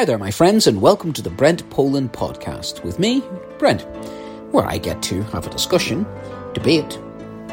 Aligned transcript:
Hi 0.00 0.06
there, 0.06 0.16
my 0.16 0.30
friends, 0.30 0.66
and 0.66 0.80
welcome 0.80 1.12
to 1.12 1.20
the 1.20 1.28
Brent 1.28 1.68
Poland 1.68 2.14
podcast 2.14 2.82
with 2.82 2.98
me, 2.98 3.22
Brent, 3.58 3.82
where 4.50 4.64
I 4.64 4.78
get 4.78 5.02
to 5.02 5.22
have 5.24 5.46
a 5.46 5.50
discussion, 5.50 6.06
debate, 6.54 6.98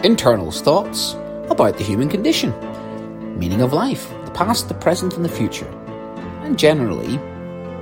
internal 0.02 0.50
thoughts 0.50 1.12
about 1.50 1.78
the 1.78 1.84
human 1.84 2.08
condition, 2.08 2.54
meaning 3.38 3.60
of 3.60 3.74
life, 3.74 4.10
the 4.24 4.32
past, 4.32 4.70
the 4.70 4.76
present, 4.76 5.18
and 5.18 5.26
the 5.26 5.30
future, 5.30 5.68
and 6.44 6.58
generally, 6.58 7.18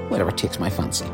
whatever 0.10 0.32
takes 0.32 0.60
my 0.60 0.72
fancy. 0.72 1.06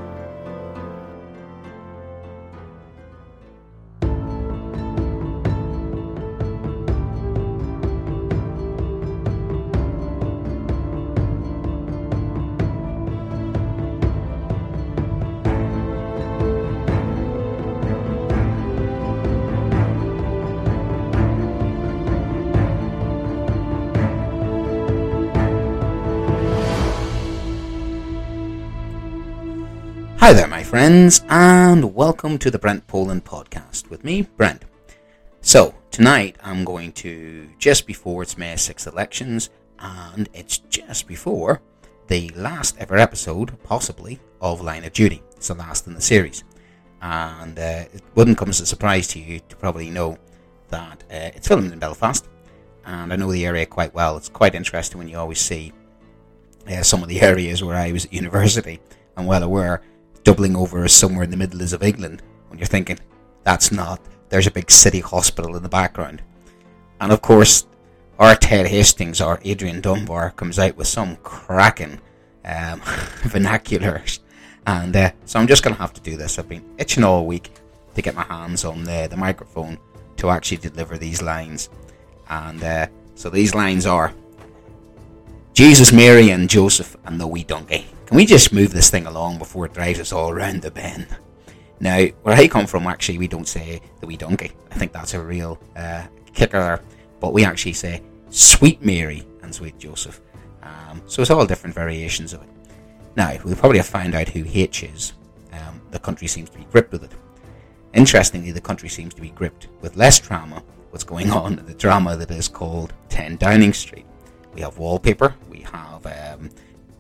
Friends, 30.71 31.21
and 31.28 31.93
welcome 31.93 32.38
to 32.38 32.50
the 32.50 32.58
Brent 32.58 32.88
Poland 32.88 33.25
podcast 33.25 33.89
with 33.89 34.06
me, 34.06 34.22
Brent. 34.22 34.64
So, 35.42 35.75
tonight 35.92 36.38
I'm 36.42 36.64
going 36.64 36.94
to, 36.94 37.50
just 37.59 37.86
before 37.86 38.23
it's 38.23 38.38
May 38.38 38.53
6th 38.53 38.88
elections, 38.88 39.50
and 39.80 40.30
it's 40.34 40.59
just 40.59 41.09
before 41.09 41.62
the 42.08 42.30
last 42.38 42.78
ever 42.78 42.95
episode, 42.95 43.62
possibly, 43.64 44.22
of 44.39 44.62
Line 44.62 44.86
of 44.86 44.94
Duty. 44.94 45.22
It's 45.36 45.50
the 45.50 45.56
last 45.56 45.88
in 45.88 45.94
the 45.94 46.00
series. 46.00 46.45
And 47.02 47.60
uh, 47.60 47.84
it 47.94 48.02
wouldn't 48.16 48.38
come 48.38 48.48
as 48.48 48.62
a 48.62 48.66
surprise 48.66 49.10
to 49.10 49.20
you 49.20 49.42
to 49.50 49.56
probably 49.58 49.90
know 49.90 50.17
that 50.70 51.04
uh, 51.12 51.36
it's 51.36 51.50
filmed 51.50 51.73
in 51.73 51.80
Belfast, 51.80 52.30
and 52.86 53.12
I 53.12 53.17
know 53.17 53.30
the 53.30 53.45
area 53.45 53.66
quite 53.66 53.94
well. 53.94 54.16
It's 54.16 54.30
quite 54.30 54.56
interesting 54.56 55.00
when 55.00 55.10
you 55.10 55.17
always 55.17 55.42
see 55.42 55.73
uh, 56.66 56.82
some 56.82 57.04
of 57.04 57.10
the 57.10 57.20
areas 57.32 57.62
where 57.62 57.76
I 57.76 57.92
was 57.92 58.06
at 58.06 58.14
university 58.14 58.80
and 59.17 59.28
well 59.28 59.44
aware 59.44 59.82
doubling 60.23 60.55
over 60.55 60.88
somewhere 60.88 61.23
in 61.23 61.31
the 61.31 61.38
Midlands 61.38 61.73
of 61.73 61.83
England 61.83 62.22
when 62.47 62.59
you're 62.59 62.67
thinking, 62.67 63.00
that's 63.44 63.72
not, 63.72 64.00
there's 64.30 64.47
a 64.47 64.52
big 64.52 64.69
city 64.69 65.00
hospital 65.00 65.55
in 65.55 65.64
the 65.64 65.69
background. 65.69 66.22
And 67.00 67.11
of 67.11 67.22
course, 67.22 67.66
our 68.19 68.36
Ted 68.36 68.67
Hastings 68.67 69.19
or 69.19 69.39
Adrian 69.44 69.81
Dunbar 69.81 70.31
comes 70.31 70.59
out 70.59 70.77
with 70.77 70.88
some 70.88 71.16
cracking 71.17 71.99
um, 72.45 72.80
vernaculars. 73.23 74.19
And 74.67 74.95
uh, 74.95 75.11
so 75.25 75.39
I'm 75.39 75.47
just 75.47 75.64
going 75.64 75.75
to 75.75 75.81
have 75.81 75.94
to 75.94 76.02
do 76.02 76.17
this. 76.17 76.38
I've 76.38 76.47
been 76.47 76.64
itching 76.77 77.03
all 77.03 77.25
week 77.25 77.52
to 77.95 78.02
get 78.02 78.16
my 78.16 78.23
hands 78.23 78.64
on 78.64 78.83
the, 78.83 79.08
the 79.09 79.17
microphone 79.17 79.80
to 80.17 80.30
actually 80.30 80.58
deliver 80.58 80.97
these 80.97 81.22
lines. 81.22 81.69
And 82.30 82.64
uh, 82.64 82.88
so 83.16 83.30
these 83.30 83.55
lines 83.55 83.86
are 83.86 84.14
Jesus, 85.53 85.92
Mary, 85.92 86.30
and 86.30 86.49
Joseph, 86.49 86.95
and 87.05 87.19
the 87.19 87.27
wee 87.27 87.44
donkey. 87.44 87.88
Can 88.12 88.17
we 88.17 88.26
just 88.26 88.52
move 88.52 88.73
this 88.73 88.90
thing 88.90 89.06
along 89.06 89.38
before 89.38 89.66
it 89.66 89.73
drives 89.73 89.98
us 89.98 90.12
all 90.12 90.31
around 90.31 90.62
the 90.62 90.70
bend? 90.70 91.08
Now, 91.80 92.08
where 92.23 92.36
I 92.36 92.50
come 92.50 92.67
from, 92.67 92.86
actually, 92.86 93.17
we 93.17 93.30
don't 93.30 93.48
say 93.48 93.80
the 94.02 94.06
wee 94.06 94.17
donkey. 94.17 94.52
I 94.70 94.76
think 94.76 94.92
that's 94.92 95.14
a 95.14 95.22
real 95.22 95.58
uh, 95.78 96.04
kicker 96.34 96.82
But 97.22 97.32
we 97.32 97.45
actually 97.45 97.72
say 97.72 98.04
sweet 98.30 98.82
Mary 98.82 99.26
and 99.42 99.56
sweet 99.56 99.80
Joseph. 99.80 100.20
Um, 100.62 101.02
so 101.06 101.22
it's 101.22 101.32
all 101.32 101.45
different 101.45 101.73
variations 101.73 102.34
of 102.34 102.42
it. 102.42 102.50
Now, 103.16 103.38
we 103.45 103.56
probably 103.56 103.78
have 103.78 103.88
found 103.88 104.14
out 104.14 104.28
who 104.28 104.44
H 104.45 104.84
is. 104.84 105.14
Um, 105.54 105.82
the 105.92 106.00
country 106.00 106.28
seems 106.28 106.50
to 106.50 106.58
be 106.58 106.66
gripped 106.66 106.92
with 106.92 107.06
it. 107.06 107.14
Interestingly, 107.94 108.52
the 108.52 108.59
country 108.59 108.89
seems 108.89 109.14
to 109.14 109.22
be 109.22 109.30
gripped 109.30 109.70
with 109.80 109.95
less 109.95 110.20
drama. 110.20 110.62
What's 110.89 111.06
going 111.06 111.32
on 111.42 111.64
the 111.66 111.76
drama 111.76 112.17
that 112.17 112.32
is 112.32 112.49
called 112.49 112.92
10 113.08 113.38
Downing 113.38 113.72
Street. 113.72 114.05
We 114.54 114.60
have 114.60 114.80
wallpaper. 114.80 115.33
We 115.49 115.61
have 115.61 116.05
um, 116.05 116.49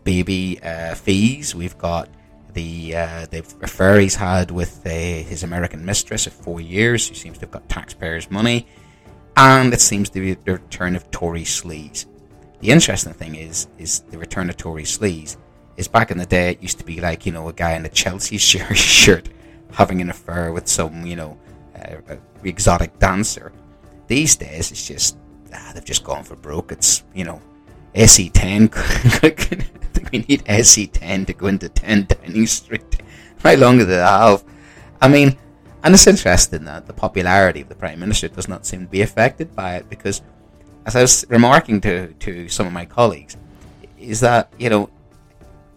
baby 0.03 0.59
uh, 0.63 0.95
fees. 0.95 1.55
We've 1.55 1.77
got 1.77 2.09
the 2.53 2.95
uh, 2.95 3.25
the 3.29 3.39
affair 3.61 3.99
he's 3.99 4.15
had 4.15 4.51
with 4.51 4.85
uh, 4.85 4.89
his 4.89 5.43
American 5.43 5.85
mistress 5.85 6.27
of 6.27 6.33
four 6.33 6.61
years, 6.61 7.07
who 7.07 7.15
seems 7.15 7.37
to 7.39 7.45
have 7.45 7.51
got 7.51 7.67
taxpayers' 7.69 8.29
money, 8.29 8.67
and 9.37 9.73
it 9.73 9.81
seems 9.81 10.09
to 10.11 10.19
be 10.19 10.33
the 10.33 10.53
return 10.53 10.95
of 10.95 11.09
Tory 11.11 11.43
sleaze. 11.43 12.05
The 12.59 12.69
interesting 12.69 13.13
thing 13.13 13.35
is, 13.35 13.67
is 13.77 14.01
the 14.11 14.17
return 14.17 14.49
of 14.49 14.57
Tory 14.57 14.83
sleaze. 14.83 15.37
Is 15.77 15.87
back 15.87 16.11
in 16.11 16.17
the 16.17 16.25
day, 16.25 16.51
it 16.51 16.61
used 16.61 16.77
to 16.79 16.85
be 16.85 16.99
like 16.99 17.25
you 17.25 17.31
know 17.31 17.47
a 17.47 17.53
guy 17.53 17.73
in 17.73 17.85
a 17.85 17.89
Chelsea 17.89 18.37
shirt 18.37 19.29
having 19.71 20.01
an 20.01 20.09
affair 20.09 20.51
with 20.51 20.67
some 20.67 21.05
you 21.05 21.15
know 21.15 21.37
uh, 21.75 22.15
exotic 22.43 22.97
dancer. 22.99 23.51
These 24.07 24.35
days, 24.35 24.71
it's 24.71 24.85
just 24.85 25.17
ah, 25.53 25.71
they've 25.73 25.85
just 25.85 26.03
gone 26.03 26.23
for 26.23 26.35
broke. 26.35 26.71
It's 26.71 27.03
you 27.15 27.23
know 27.23 27.41
SE10 27.95 28.71
we 30.11 30.19
need 30.19 30.43
SE10 30.45 31.27
to 31.27 31.33
go 31.33 31.47
into 31.47 31.69
10 31.69 32.05
Downing 32.05 32.47
Street. 32.47 33.01
How 33.43 33.55
long 33.55 33.77
do 33.77 33.85
they 33.85 33.95
have? 33.95 34.43
I 35.01 35.07
mean, 35.07 35.37
and 35.83 35.93
it's 35.93 36.07
interesting 36.07 36.65
that 36.65 36.85
the 36.85 36.93
popularity 36.93 37.61
of 37.61 37.69
the 37.69 37.75
Prime 37.75 37.99
Minister 37.99 38.27
does 38.27 38.47
not 38.47 38.65
seem 38.65 38.85
to 38.85 38.91
be 38.91 39.01
affected 39.01 39.55
by 39.55 39.75
it 39.75 39.89
because, 39.89 40.21
as 40.85 40.95
I 40.95 41.01
was 41.01 41.25
remarking 41.29 41.81
to, 41.81 42.13
to 42.13 42.47
some 42.49 42.67
of 42.67 42.73
my 42.73 42.85
colleagues, 42.85 43.35
is 43.97 44.19
that, 44.19 44.53
you 44.59 44.69
know, 44.69 44.89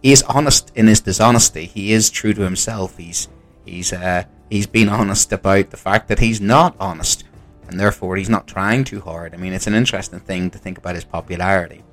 he 0.01 0.11
is 0.11 0.21
honest 0.23 0.71
in 0.75 0.87
his 0.87 1.01
dishonesty. 1.01 1.65
He 1.65 1.91
is 1.91 2.11
true 2.11 2.33
to 2.33 2.41
himself. 2.41 2.97
He's, 2.97 3.27
he's, 3.65 3.91
uh, 3.91 4.25
he's 4.49 4.67
been 4.67 4.89
honest 4.89 5.33
about 5.33 5.71
the 5.71 5.77
fact 5.77 6.07
that 6.09 6.19
he's 6.19 6.39
not 6.39 6.75
honest 6.79 7.23
and 7.67 7.79
therefore 7.79 8.15
he's 8.15 8.29
not 8.29 8.45
trying 8.47 8.83
too 8.83 9.01
hard. 9.01 9.33
I 9.33 9.37
mean, 9.37 9.53
it's 9.53 9.65
an 9.65 9.73
interesting 9.73 10.19
thing 10.19 10.51
to 10.51 10.59
think 10.59 10.77
about 10.77 10.93
his 10.93 11.03
popularity 11.03 11.83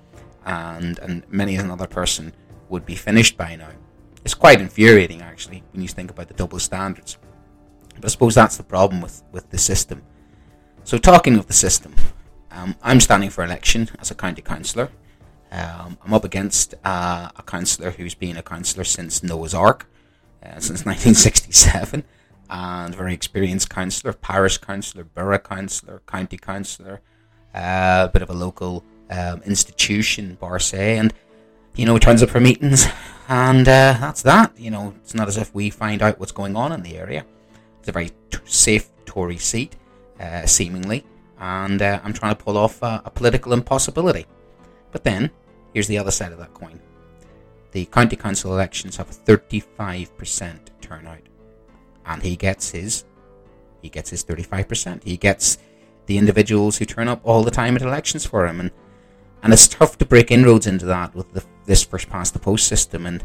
and 0.44 0.98
and 0.98 1.22
many 1.28 1.56
another 1.56 1.86
person 1.86 2.32
would 2.68 2.86
be 2.86 2.94
finished 2.94 3.36
by 3.36 3.56
now. 3.56 3.70
It's 4.24 4.34
quite 4.34 4.60
infuriating 4.60 5.22
actually 5.22 5.62
when 5.72 5.82
you 5.82 5.88
think 5.88 6.10
about 6.10 6.28
the 6.28 6.34
double 6.34 6.58
standards. 6.58 7.18
But 7.94 8.04
I 8.06 8.08
suppose 8.08 8.34
that's 8.34 8.56
the 8.56 8.62
problem 8.62 9.00
with, 9.00 9.22
with 9.32 9.50
the 9.50 9.58
system. 9.58 10.02
So 10.84 10.98
talking 10.98 11.36
of 11.36 11.46
the 11.46 11.52
system, 11.52 11.94
um, 12.50 12.74
I'm 12.82 13.00
standing 13.00 13.30
for 13.30 13.44
election 13.44 13.88
as 14.00 14.10
a 14.10 14.14
county 14.14 14.42
councillor. 14.42 14.90
Um, 15.50 15.98
I'm 16.02 16.14
up 16.14 16.24
against 16.24 16.74
uh, 16.84 17.28
a 17.36 17.42
councillor 17.42 17.90
who's 17.90 18.14
been 18.14 18.36
a 18.36 18.42
councillor 18.42 18.84
since 18.84 19.22
Noah's 19.22 19.54
Ark, 19.54 19.88
uh, 20.42 20.58
since 20.60 20.84
1967, 20.86 22.04
and 22.48 22.94
very 22.94 23.12
experienced 23.12 23.68
councillor, 23.68 24.12
parish 24.12 24.58
councillor, 24.58 25.04
borough 25.04 25.38
councillor, 25.38 26.02
county 26.06 26.38
councillor, 26.38 27.00
uh, 27.54 28.06
a 28.08 28.10
bit 28.12 28.22
of 28.22 28.30
a 28.30 28.34
local 28.34 28.82
um, 29.12 29.42
institution, 29.42 30.36
bar 30.40 30.58
say, 30.58 30.98
and 30.98 31.12
you 31.76 31.86
know, 31.86 31.98
turns 31.98 32.22
up 32.22 32.30
for 32.30 32.40
meetings, 32.40 32.86
and 33.28 33.68
uh, 33.68 33.96
that's 34.00 34.22
that. 34.22 34.58
You 34.58 34.70
know, 34.70 34.94
it's 35.02 35.14
not 35.14 35.28
as 35.28 35.36
if 35.36 35.54
we 35.54 35.70
find 35.70 36.02
out 36.02 36.18
what's 36.18 36.32
going 36.32 36.56
on 36.56 36.72
in 36.72 36.82
the 36.82 36.96
area. 36.96 37.24
It's 37.80 37.88
a 37.88 37.92
very 37.92 38.10
t- 38.30 38.38
safe 38.44 38.88
Tory 39.04 39.38
seat, 39.38 39.76
uh, 40.20 40.46
seemingly, 40.46 41.04
and 41.38 41.80
uh, 41.80 42.00
I'm 42.02 42.12
trying 42.12 42.34
to 42.34 42.42
pull 42.42 42.56
off 42.56 42.78
a 42.82 43.10
political 43.14 43.52
impossibility. 43.52 44.26
But 44.90 45.04
then, 45.04 45.30
here's 45.72 45.88
the 45.88 45.98
other 45.98 46.10
side 46.10 46.32
of 46.32 46.38
that 46.38 46.54
coin. 46.54 46.80
The 47.72 47.86
county 47.86 48.16
council 48.16 48.52
elections 48.52 48.96
have 48.96 49.10
a 49.10 49.14
35% 49.14 50.58
turnout, 50.80 51.22
and 52.06 52.22
he 52.22 52.36
gets 52.36 52.70
his, 52.70 53.04
he 53.80 53.88
gets 53.88 54.10
his 54.10 54.24
35%. 54.24 55.02
He 55.02 55.16
gets 55.16 55.58
the 56.06 56.18
individuals 56.18 56.78
who 56.78 56.84
turn 56.84 57.08
up 57.08 57.20
all 57.24 57.42
the 57.42 57.50
time 57.50 57.76
at 57.76 57.82
elections 57.82 58.26
for 58.26 58.46
him, 58.46 58.60
and 58.60 58.70
and 59.42 59.52
it's 59.52 59.68
tough 59.68 59.98
to 59.98 60.04
break 60.04 60.30
inroads 60.30 60.66
into 60.66 60.86
that 60.86 61.14
with 61.14 61.32
the, 61.32 61.44
this 61.66 61.82
first 61.82 62.08
past 62.08 62.32
the 62.32 62.38
post 62.38 62.66
system. 62.66 63.06
And 63.06 63.24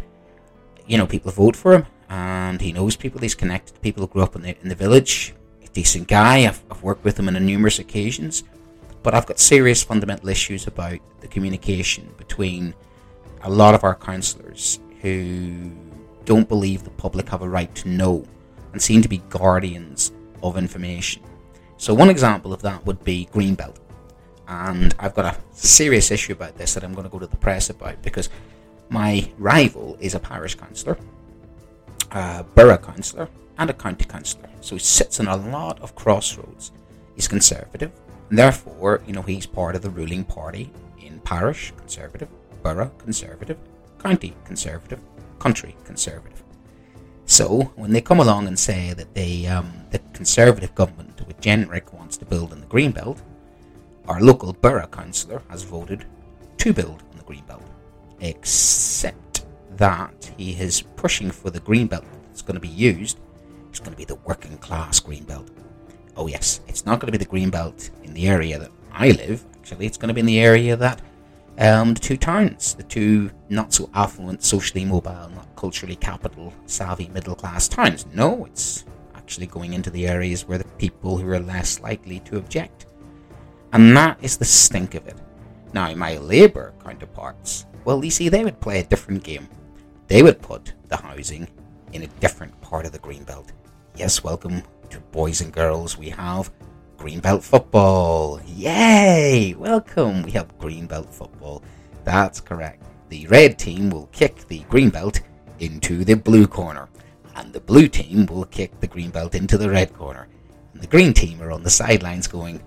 you 0.87 0.97
know, 0.97 1.05
people 1.05 1.31
vote 1.31 1.55
for 1.55 1.73
him, 1.73 1.85
and 2.09 2.61
he 2.61 2.71
knows 2.71 2.95
people. 2.95 3.21
He's 3.21 3.35
connected 3.35 3.75
to 3.75 3.79
people 3.81 4.01
who 4.01 4.07
grew 4.07 4.23
up 4.23 4.35
in 4.35 4.41
the 4.41 4.57
in 4.61 4.69
the 4.69 4.75
village. 4.75 5.35
A 5.63 5.67
decent 5.67 6.07
guy. 6.07 6.47
I've, 6.47 6.63
I've 6.71 6.81
worked 6.81 7.03
with 7.03 7.19
him 7.19 7.27
on 7.27 7.45
numerous 7.45 7.79
occasions, 7.79 8.43
but 9.03 9.13
I've 9.13 9.25
got 9.25 9.39
serious 9.39 9.83
fundamental 9.83 10.29
issues 10.29 10.65
about 10.67 10.99
the 11.19 11.27
communication 11.27 12.13
between 12.17 12.73
a 13.43 13.49
lot 13.49 13.75
of 13.75 13.83
our 13.83 13.95
councillors 13.95 14.79
who 15.01 15.71
don't 16.25 16.49
believe 16.49 16.83
the 16.83 16.89
public 16.91 17.29
have 17.29 17.41
a 17.41 17.49
right 17.49 17.73
to 17.75 17.87
know 17.87 18.25
and 18.73 18.81
seem 18.81 19.01
to 19.01 19.07
be 19.07 19.19
guardians 19.29 20.11
of 20.43 20.57
information. 20.57 21.21
So 21.77 21.93
one 21.93 22.09
example 22.09 22.53
of 22.53 22.61
that 22.63 22.85
would 22.85 23.03
be 23.03 23.29
Greenbelt 23.31 23.77
and 24.47 24.95
I've 24.97 25.13
got 25.13 25.35
a 25.35 25.39
serious 25.53 26.11
issue 26.11 26.33
about 26.33 26.57
this 26.57 26.73
that 26.73 26.83
I'm 26.83 26.93
going 26.93 27.03
to 27.03 27.09
go 27.09 27.19
to 27.19 27.27
the 27.27 27.35
press 27.35 27.69
about 27.69 28.01
because 28.01 28.29
my 28.89 29.29
rival 29.37 29.97
is 29.99 30.15
a 30.15 30.19
parish 30.19 30.55
councillor, 30.55 30.97
a 32.11 32.43
borough 32.43 32.77
councillor, 32.77 33.27
and 33.57 33.69
a 33.69 33.73
county 33.73 34.05
councillor. 34.05 34.49
So 34.61 34.75
he 34.75 34.79
sits 34.79 35.19
in 35.19 35.27
a 35.27 35.35
lot 35.35 35.81
of 35.81 35.95
crossroads. 35.95 36.71
He's 37.15 37.27
conservative, 37.27 37.91
and 38.29 38.37
therefore, 38.37 39.01
you 39.05 39.13
know, 39.13 39.21
he's 39.21 39.45
part 39.45 39.75
of 39.75 39.81
the 39.81 39.89
ruling 39.89 40.23
party 40.23 40.71
in 41.01 41.19
parish, 41.21 41.73
conservative, 41.77 42.29
borough, 42.63 42.91
conservative, 42.99 43.57
county, 43.99 44.33
conservative, 44.45 44.99
country 45.39 45.75
conservative. 45.83 46.43
So 47.25 47.73
when 47.75 47.91
they 47.91 47.99
come 47.99 48.21
along 48.21 48.47
and 48.47 48.57
say 48.57 48.93
that 48.93 49.13
they, 49.13 49.47
um, 49.47 49.73
the 49.91 49.99
conservative 50.13 50.73
government 50.75 51.21
with 51.27 51.41
Jenrick 51.41 51.93
wants 51.93 52.15
to 52.17 52.25
build 52.25 52.53
in 52.53 52.61
the 52.61 52.67
Greenbelt, 52.67 53.19
our 54.07 54.21
local 54.21 54.53
borough 54.53 54.87
councillor 54.87 55.41
has 55.49 55.63
voted 55.63 56.05
to 56.57 56.73
build 56.73 57.03
on 57.11 57.17
the 57.17 57.23
Greenbelt, 57.23 57.63
except 58.19 59.45
that 59.77 60.31
he 60.37 60.53
is 60.53 60.81
pushing 60.81 61.29
for 61.29 61.49
the 61.49 61.59
Greenbelt 61.59 62.05
that's 62.27 62.41
going 62.41 62.55
to 62.55 62.61
be 62.61 62.67
used. 62.67 63.19
It's 63.69 63.79
going 63.79 63.91
to 63.91 63.97
be 63.97 64.05
the 64.05 64.15
working 64.15 64.57
class 64.57 64.99
Greenbelt. 64.99 65.49
Oh 66.15 66.27
yes, 66.27 66.61
it's 66.67 66.85
not 66.85 66.99
going 66.99 67.11
to 67.11 67.17
be 67.17 67.23
the 67.23 67.29
Greenbelt 67.29 67.91
in 68.03 68.13
the 68.13 68.27
area 68.27 68.57
that 68.57 68.71
I 68.91 69.11
live. 69.11 69.45
Actually, 69.55 69.85
it's 69.85 69.97
going 69.97 70.07
to 70.07 70.13
be 70.13 70.21
in 70.21 70.25
the 70.25 70.39
area 70.39 70.75
that 70.75 71.01
um, 71.59 71.93
the 71.93 71.99
two 71.99 72.17
towns, 72.17 72.75
the 72.75 72.83
two 72.83 73.31
not 73.49 73.73
so 73.73 73.89
affluent, 73.93 74.43
socially 74.43 74.85
mobile, 74.85 75.29
not 75.35 75.55
culturally 75.55 75.95
capital 75.95 76.53
savvy 76.65 77.07
middle 77.09 77.35
class 77.35 77.67
towns. 77.67 78.05
No, 78.13 78.45
it's 78.45 78.85
actually 79.15 79.47
going 79.47 79.73
into 79.73 79.89
the 79.89 80.07
areas 80.07 80.47
where 80.47 80.57
the 80.57 80.63
people 80.77 81.17
who 81.17 81.29
are 81.29 81.39
less 81.39 81.79
likely 81.81 82.19
to 82.21 82.37
object. 82.37 82.85
And 83.73 83.95
that 83.97 84.17
is 84.21 84.37
the 84.37 84.45
stink 84.45 84.95
of 84.95 85.07
it. 85.07 85.17
Now, 85.73 85.93
my 85.93 86.17
Labour 86.17 86.73
counterparts, 86.83 87.65
well, 87.83 88.03
you 88.03 88.11
see, 88.11 88.29
they 88.29 88.43
would 88.43 88.59
play 88.61 88.79
a 88.79 88.83
different 88.83 89.23
game. 89.23 89.47
They 90.07 90.23
would 90.23 90.41
put 90.41 90.73
the 90.87 90.97
housing 90.97 91.47
in 91.93 92.03
a 92.03 92.07
different 92.19 92.59
part 92.61 92.85
of 92.85 92.91
the 92.91 92.99
Greenbelt. 92.99 93.49
Yes, 93.95 94.23
welcome 94.23 94.63
to 94.89 94.99
boys 95.11 95.41
and 95.41 95.51
girls. 95.51 95.97
We 95.97 96.09
have 96.09 96.51
Greenbelt 96.97 97.43
football. 97.43 98.41
Yay! 98.45 99.53
Welcome. 99.57 100.23
We 100.23 100.31
have 100.31 100.57
Greenbelt 100.57 101.09
football. 101.09 101.61
That's 102.03 102.39
correct. 102.39 102.83
The 103.09 103.27
red 103.27 103.59
team 103.59 103.89
will 103.89 104.07
kick 104.07 104.47
the 104.47 104.61
Greenbelt 104.61 105.21
into 105.59 106.03
the 106.03 106.15
blue 106.15 106.47
corner, 106.47 106.89
and 107.35 107.51
the 107.51 107.59
blue 107.59 107.87
team 107.87 108.25
will 108.27 108.45
kick 108.45 108.79
the 108.79 108.87
Greenbelt 108.87 109.35
into 109.35 109.57
the 109.57 109.69
red 109.69 109.93
corner. 109.93 110.27
And 110.73 110.81
the 110.81 110.87
green 110.87 111.13
team 111.13 111.41
are 111.41 111.51
on 111.51 111.63
the 111.63 111.69
sidelines 111.69 112.27
going, 112.27 112.61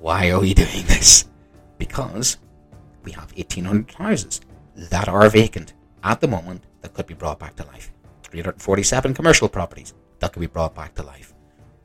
Why 0.00 0.30
are 0.30 0.40
we 0.40 0.54
doing 0.64 0.86
this? 0.86 1.26
Because 1.76 2.38
we 3.04 3.12
have 3.12 3.32
1,800 3.36 3.94
houses 3.94 4.40
that 4.74 5.08
are 5.08 5.28
vacant 5.28 5.74
at 6.04 6.20
the 6.20 6.28
moment 6.28 6.64
that 6.82 6.94
could 6.94 7.06
be 7.06 7.14
brought 7.14 7.38
back 7.38 7.56
to 7.56 7.66
life. 7.66 7.92
347 8.22 9.14
commercial 9.14 9.48
properties 9.48 9.94
that 10.20 10.32
could 10.32 10.40
be 10.40 10.46
brought 10.46 10.74
back 10.74 10.94
to 10.94 11.02
life. 11.02 11.34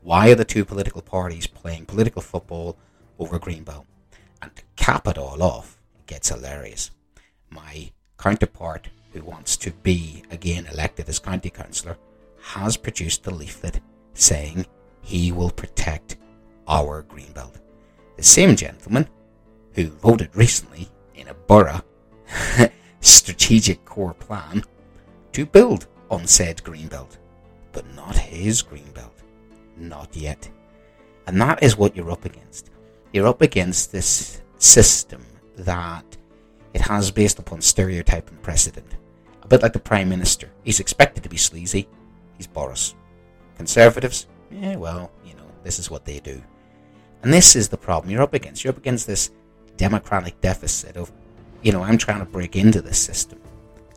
Why 0.02 0.30
are 0.30 0.34
the 0.34 0.44
two 0.44 0.64
political 0.64 1.02
parties 1.02 1.46
playing 1.46 1.86
political 1.86 2.22
football 2.22 2.76
over 3.18 3.38
Greenbelt? 3.38 3.86
And 4.42 4.54
to 4.54 4.62
cap 4.76 5.08
it 5.08 5.16
all 5.18 5.42
off, 5.42 5.78
it 5.98 6.06
gets 6.06 6.28
hilarious. 6.28 6.90
My 7.50 7.90
counterpart, 8.18 8.88
who 9.12 9.22
wants 9.22 9.56
to 9.58 9.70
be 9.70 10.22
again 10.30 10.66
elected 10.66 11.08
as 11.08 11.18
county 11.18 11.50
councillor, 11.50 11.96
has 12.42 12.76
produced 12.76 13.26
a 13.26 13.30
leaflet 13.30 13.80
saying 14.12 14.66
he 15.00 15.32
will 15.32 15.50
protect 15.50 16.16
our 16.68 17.02
Greenbelt. 17.02 17.63
The 18.16 18.22
same 18.22 18.56
gentleman 18.56 19.08
who 19.74 19.88
voted 19.88 20.34
recently 20.34 20.88
in 21.14 21.28
a 21.28 21.34
borough 21.34 21.82
strategic 23.00 23.84
core 23.84 24.14
plan 24.14 24.62
to 25.32 25.46
build 25.46 25.86
on 26.10 26.26
said 26.26 26.62
Greenbelt, 26.62 27.18
but 27.72 27.84
not 27.94 28.16
his 28.16 28.62
Greenbelt. 28.62 29.10
Not 29.76 30.14
yet. 30.14 30.48
And 31.26 31.40
that 31.40 31.62
is 31.62 31.76
what 31.76 31.96
you're 31.96 32.10
up 32.10 32.24
against. 32.24 32.70
You're 33.12 33.26
up 33.26 33.42
against 33.42 33.90
this 33.90 34.42
system 34.58 35.24
that 35.56 36.16
it 36.72 36.80
has 36.82 37.10
based 37.10 37.38
upon 37.38 37.60
stereotype 37.60 38.28
and 38.28 38.42
precedent. 38.42 38.96
A 39.42 39.48
bit 39.48 39.62
like 39.62 39.72
the 39.72 39.78
Prime 39.78 40.08
Minister. 40.08 40.50
He's 40.62 40.80
expected 40.80 41.22
to 41.22 41.28
be 41.28 41.36
sleazy. 41.36 41.88
He's 42.36 42.46
Boris. 42.46 42.94
Conservatives? 43.56 44.26
Yeah, 44.50 44.76
well, 44.76 45.10
you 45.24 45.34
know, 45.34 45.46
this 45.62 45.78
is 45.78 45.90
what 45.90 46.04
they 46.04 46.20
do. 46.20 46.42
And 47.24 47.32
this 47.32 47.56
is 47.56 47.70
the 47.70 47.78
problem 47.78 48.10
you're 48.10 48.20
up 48.20 48.34
against. 48.34 48.62
You're 48.62 48.74
up 48.74 48.78
against 48.78 49.06
this 49.06 49.30
democratic 49.78 50.38
deficit 50.42 50.98
of, 50.98 51.10
you 51.62 51.72
know, 51.72 51.82
I'm 51.82 51.96
trying 51.96 52.18
to 52.18 52.26
break 52.26 52.54
into 52.54 52.82
this 52.82 52.98
system. 52.98 53.40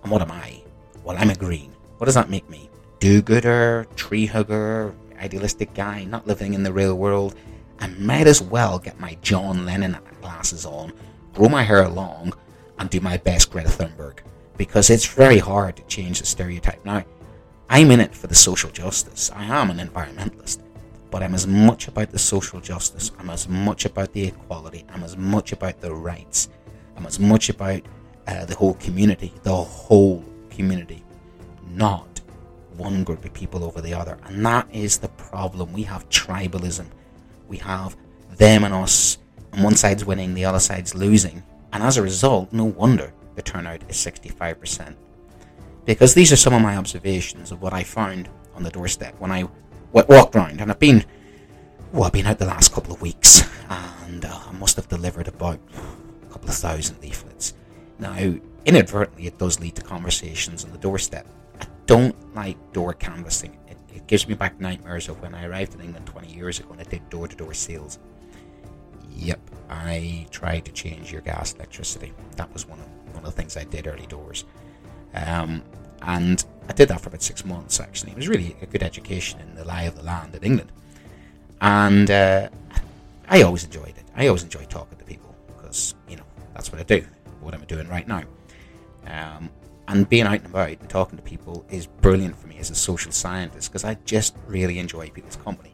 And 0.01 0.09
what 0.09 0.21
am 0.21 0.31
I? 0.31 0.61
Well, 1.03 1.17
I'm 1.19 1.29
a 1.29 1.35
green. 1.35 1.73
What 1.97 2.05
does 2.05 2.15
that 2.15 2.29
make 2.29 2.49
me? 2.49 2.69
Do 2.99 3.21
gooder, 3.21 3.85
tree 3.97 4.27
hugger, 4.27 4.95
idealistic 5.19 5.73
guy, 5.73 6.05
not 6.05 6.25
living 6.25 6.53
in 6.53 6.63
the 6.63 6.71
real 6.71 6.95
world, 6.95 7.35
I 7.79 7.87
might 7.87 8.27
as 8.27 8.41
well 8.41 8.79
get 8.79 8.97
my 8.97 9.17
John 9.21 9.65
Lennon 9.65 9.97
glasses 10.21 10.65
on, 10.65 10.93
grow 11.33 11.49
my 11.49 11.63
hair 11.63 11.87
long, 11.89 12.31
and 12.79 12.89
do 12.89 13.01
my 13.01 13.17
best 13.17 13.51
Greta 13.51 13.69
Thunberg. 13.69 14.19
Because 14.55 14.89
it's 14.89 15.05
very 15.05 15.39
hard 15.39 15.75
to 15.75 15.83
change 15.83 16.21
the 16.21 16.25
stereotype. 16.25 16.85
Now, 16.85 17.03
I'm 17.69 17.91
in 17.91 17.99
it 17.99 18.15
for 18.15 18.27
the 18.27 18.35
social 18.35 18.69
justice. 18.69 19.29
I 19.35 19.43
am 19.43 19.69
an 19.69 19.85
environmentalist. 19.85 20.59
But 21.09 21.23
I'm 21.23 21.33
as 21.33 21.47
much 21.47 21.87
about 21.87 22.11
the 22.11 22.19
social 22.19 22.59
justice. 22.59 23.11
I'm 23.19 23.29
as 23.29 23.47
much 23.47 23.85
about 23.85 24.13
the 24.13 24.25
equality. 24.25 24.85
I'm 24.89 25.03
as 25.03 25.15
much 25.15 25.51
about 25.51 25.79
the 25.79 25.93
rights. 25.93 26.49
I'm 26.95 27.05
as 27.05 27.19
much 27.19 27.49
about 27.49 27.81
uh, 28.27 28.45
the 28.45 28.55
whole 28.55 28.73
community. 28.75 29.33
The 29.43 29.55
whole 29.55 30.23
community. 30.49 31.03
Not 31.69 32.21
one 32.75 33.03
group 33.03 33.25
of 33.25 33.33
people 33.33 33.63
over 33.63 33.81
the 33.81 33.93
other. 33.93 34.17
And 34.25 34.45
that 34.45 34.67
is 34.71 34.97
the 34.97 35.09
problem. 35.09 35.73
We 35.73 35.83
have 35.83 36.09
tribalism. 36.09 36.87
We 37.47 37.57
have 37.57 37.95
them 38.37 38.63
and 38.63 38.73
us, 38.73 39.17
and 39.51 39.63
one 39.63 39.75
side's 39.75 40.05
winning, 40.05 40.33
the 40.33 40.45
other 40.45 40.59
side's 40.59 40.95
losing. 40.95 41.43
And 41.73 41.83
as 41.83 41.97
a 41.97 42.03
result, 42.03 42.53
no 42.53 42.65
wonder 42.65 43.13
the 43.35 43.41
turnout 43.41 43.83
is 43.89 43.97
65%. 43.97 44.95
Because 45.85 46.13
these 46.13 46.31
are 46.31 46.37
some 46.37 46.53
of 46.53 46.61
my 46.61 46.77
observations 46.77 47.51
of 47.51 47.61
what 47.61 47.73
I 47.73 47.83
found 47.83 48.29
on 48.55 48.63
the 48.63 48.69
doorstep 48.69 49.15
when 49.19 49.31
I 49.31 49.47
walked 49.91 50.35
around. 50.35 50.61
And 50.61 50.71
I've 50.71 50.79
been, 50.79 51.05
well, 51.91 52.03
I've 52.03 52.11
been 52.11 52.25
out 52.25 52.39
the 52.39 52.45
last 52.45 52.73
couple 52.73 52.93
of 52.93 53.01
weeks, 53.01 53.43
and 53.69 54.25
uh, 54.25 54.39
I 54.47 54.51
must 54.53 54.75
have 54.75 54.87
delivered 54.87 55.27
about 55.27 55.59
a 56.23 56.31
couple 56.31 56.49
of 56.49 56.55
thousand 56.55 57.01
leaflets. 57.01 57.53
Now, 57.99 58.35
inadvertently, 58.65 59.27
it 59.27 59.37
does 59.37 59.59
lead 59.59 59.75
to 59.75 59.81
conversations 59.81 60.63
on 60.63 60.71
the 60.71 60.77
doorstep 60.77 61.27
I 61.61 61.65
don't 61.85 62.35
like 62.35 62.57
door 62.73 62.93
canvassing. 62.93 63.57
It, 63.67 63.77
it 63.93 64.07
gives 64.07 64.27
me 64.27 64.35
back 64.35 64.59
nightmares 64.59 65.09
of 65.09 65.21
when 65.21 65.33
I 65.33 65.45
arrived 65.45 65.73
in 65.73 65.81
England 65.81 66.05
20 66.05 66.33
years 66.33 66.59
ago 66.59 66.71
and 66.71 66.81
I 66.81 66.83
did 66.83 67.09
door 67.09 67.27
to 67.27 67.35
door 67.35 67.53
sales. 67.53 67.99
Yep, 69.15 69.39
I 69.69 70.27
tried 70.29 70.65
to 70.65 70.71
change 70.71 71.11
your 71.11 71.21
gas 71.21 71.53
electricity. 71.53 72.13
That 72.35 72.51
was 72.53 72.67
one 72.67 72.79
of 72.79 72.85
one 73.15 73.25
of 73.25 73.35
the 73.35 73.41
things 73.41 73.57
I 73.57 73.63
did 73.63 73.87
early 73.87 74.05
doors. 74.05 74.45
Um, 75.13 75.63
and 76.03 76.43
I 76.69 76.73
did 76.73 76.89
that 76.89 77.01
for 77.01 77.09
about 77.09 77.21
six 77.21 77.45
months 77.45 77.79
actually. 77.79 78.11
It 78.11 78.17
was 78.17 78.27
really 78.27 78.55
a 78.61 78.65
good 78.65 78.83
education 78.83 79.39
in 79.39 79.55
the 79.55 79.65
lie 79.65 79.83
of 79.83 79.95
the 79.95 80.03
land 80.03 80.35
in 80.35 80.43
England. 80.43 80.71
And 81.61 82.11
uh, 82.11 82.49
I 83.27 83.41
always 83.41 83.63
enjoyed 83.63 83.89
it. 83.89 84.03
I 84.15 84.27
always 84.27 84.43
enjoy 84.43 84.65
talking 84.65 84.97
to 84.97 85.05
people 85.05 85.35
because, 85.47 85.95
you 86.07 86.17
know, 86.17 86.23
that's 86.53 86.71
what 86.71 86.79
I 86.79 86.83
do, 86.83 87.05
what 87.41 87.53
I'm 87.53 87.63
doing 87.65 87.87
right 87.87 88.07
now. 88.07 88.23
Um, 89.07 89.49
and 89.87 90.07
being 90.09 90.25
out 90.25 90.33
and 90.33 90.45
about 90.45 90.69
and 90.69 90.89
talking 90.89 91.17
to 91.17 91.23
people 91.23 91.65
is 91.69 91.87
brilliant 91.87 92.35
for 92.37 92.47
me 92.47 92.57
as 92.57 92.69
a 92.69 92.75
social 92.75 93.11
scientist 93.11 93.71
because 93.71 93.85
I 93.85 93.95
just 94.05 94.35
really 94.45 94.79
enjoy 94.79 95.09
people's 95.09 95.37
company. 95.37 95.73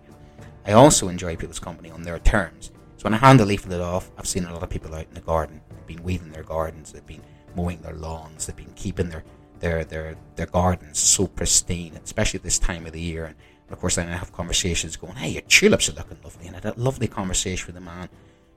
I 0.66 0.74
also 0.74 1.10
enjoy 1.10 1.36
people's 1.36 1.60
company 1.60 1.90
on 1.92 2.04
their 2.04 2.20
terms. 2.20 2.72
So 2.98 3.04
when 3.04 3.14
I 3.14 3.18
hand 3.18 3.40
the 3.40 3.46
leaflet 3.46 3.82
off, 3.82 4.12
I've 4.18 4.28
seen 4.28 4.46
a 4.46 4.54
lot 4.54 4.64
of 4.64 4.70
people 4.70 4.94
out 4.96 5.08
in 5.08 5.14
the 5.14 5.22
garden. 5.22 5.62
They've 5.70 5.98
been 5.98 6.04
weeding 6.04 6.32
their 6.32 6.44
gardens, 6.44 6.92
they've 6.92 7.06
been 7.06 7.24
mowing 7.56 7.82
their 7.82 7.96
lawns, 7.96 8.46
they've 8.46 8.56
been 8.56 8.74
keeping 8.76 9.10
their 9.10 9.24
their 9.64 9.86
their, 9.86 10.16
their 10.36 10.46
gardens 10.46 11.00
so 11.00 11.26
pristine, 11.26 11.98
especially 12.04 12.40
this 12.40 12.60
time 12.60 12.86
of 12.86 12.92
the 12.92 13.02
year. 13.02 13.26
And 13.26 13.36
of 13.72 13.80
course, 13.80 13.96
then 13.96 14.10
I 14.10 14.18
have 14.18 14.34
conversations 14.34 14.98
going, 14.98 15.16
"Hey, 15.16 15.30
your 15.30 15.42
tulips 15.44 15.88
are 15.90 15.94
looking 15.94 16.18
lovely," 16.24 16.48
and 16.48 16.56
I 16.56 16.60
had 16.60 16.78
a 16.78 16.80
lovely 16.80 17.08
conversation 17.08 17.68
with 17.68 17.78
a 17.78 17.86
man 17.94 18.10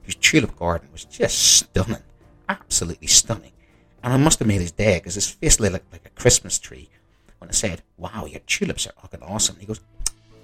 whose 0.03 0.17
tulip 0.17 0.57
garden 0.57 0.89
was 0.93 1.05
just 1.05 1.39
stunning, 1.39 2.03
absolutely 2.49 3.07
stunning. 3.07 3.53
And 4.03 4.13
I 4.13 4.17
must 4.17 4.41
have 4.41 4.49
made 4.49 4.61
his 4.61 4.73
day 4.73 4.99
because 4.99 5.15
his 5.15 5.31
face 5.31 5.59
lit 5.61 5.73
like, 5.73 5.85
like 5.93 6.07
a 6.07 6.21
Christmas 6.21 6.59
tree 6.59 6.91
when 7.39 7.51
I 7.51 7.53
said, 7.53 7.83
Wow, 7.97 8.27
your 8.27 8.41
tulips 8.41 8.87
are 8.87 8.93
looking 9.03 9.23
awesome. 9.23 9.57
He 9.61 9.67
goes, 9.67 9.81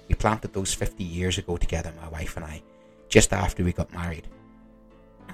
We 0.07 0.15
planted 0.15 0.53
those 0.53 0.73
50 0.73 1.03
years 1.03 1.37
ago 1.37 1.57
together, 1.57 1.91
my 2.01 2.07
wife 2.07 2.37
and 2.37 2.45
I, 2.45 2.61
just 3.09 3.33
after 3.33 3.63
we 3.63 3.73
got 3.73 3.93
married. 3.93 4.27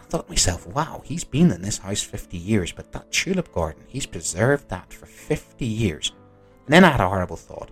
I 0.10 0.12
thought 0.12 0.26
to 0.26 0.32
myself, 0.32 0.66
Wow, 0.66 1.04
he's 1.06 1.24
been 1.24 1.52
in 1.52 1.62
this 1.62 1.78
house 1.78 2.02
50 2.02 2.36
years, 2.36 2.72
but 2.72 2.92
that 2.94 3.12
tulip 3.12 3.54
garden, 3.54 3.84
he's 3.88 4.08
preserved 4.08 4.68
that 4.70 4.92
for 4.92 5.06
50 5.06 5.64
years. 5.64 6.14
And 6.66 6.74
then 6.74 6.84
I 6.84 6.90
had 6.90 7.00
a 7.00 7.08
horrible 7.08 7.36
thought. 7.36 7.70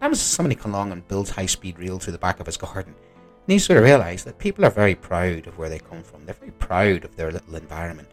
That 0.00 0.10
was 0.10 0.20
somebody 0.20 0.56
come 0.56 0.74
along 0.74 0.90
and 0.90 1.06
builds 1.06 1.30
high 1.30 1.46
speed 1.46 1.78
rail 1.78 2.00
through 2.00 2.14
the 2.14 2.18
back 2.18 2.40
of 2.40 2.46
his 2.46 2.56
garden. 2.56 2.92
And 2.92 3.52
he 3.52 3.60
sort 3.60 3.76
of 3.76 3.84
realised 3.84 4.26
that 4.26 4.40
people 4.40 4.64
are 4.64 4.70
very 4.70 4.96
proud 4.96 5.46
of 5.46 5.58
where 5.58 5.68
they 5.68 5.78
come 5.78 6.02
from. 6.02 6.26
They're 6.26 6.34
very 6.34 6.50
proud 6.50 7.04
of 7.04 7.14
their 7.14 7.30
little 7.30 7.54
environment. 7.54 8.08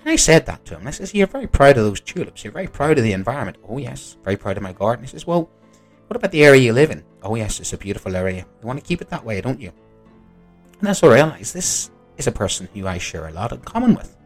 And 0.00 0.08
I 0.08 0.16
said 0.16 0.46
that 0.46 0.64
to 0.64 0.78
him. 0.78 0.86
I 0.86 0.90
says, 0.90 1.12
You're 1.12 1.26
very 1.26 1.48
proud 1.48 1.76
of 1.76 1.84
those 1.84 2.00
tulips. 2.00 2.44
You're 2.44 2.52
very 2.54 2.66
proud 2.66 2.96
of 2.96 3.04
the 3.04 3.12
environment. 3.12 3.58
Oh, 3.68 3.76
yes. 3.76 4.16
Very 4.24 4.38
proud 4.38 4.56
of 4.56 4.62
my 4.62 4.72
garden. 4.72 5.04
He 5.04 5.10
says, 5.10 5.26
Well, 5.26 5.50
what 6.06 6.16
about 6.16 6.32
the 6.32 6.44
area 6.44 6.62
you 6.62 6.72
live 6.72 6.90
in? 6.90 7.04
Oh, 7.22 7.34
yes, 7.34 7.60
it's 7.60 7.74
a 7.74 7.76
beautiful 7.78 8.16
area. 8.16 8.46
You 8.62 8.66
want 8.66 8.78
to 8.78 8.86
keep 8.86 9.02
it 9.02 9.10
that 9.10 9.22
way, 9.22 9.42
don't 9.42 9.60
you? 9.60 9.70
And 10.78 10.88
that's 10.88 11.02
what 11.02 11.12
I 11.12 11.16
realised. 11.16 11.52
This 11.52 11.90
is 12.20 12.26
a 12.26 12.32
person 12.32 12.68
who 12.72 12.86
I 12.86 12.98
share 12.98 13.26
a 13.26 13.32
lot 13.32 13.52
in 13.52 13.60
common 13.60 13.94
with. 13.94 14.16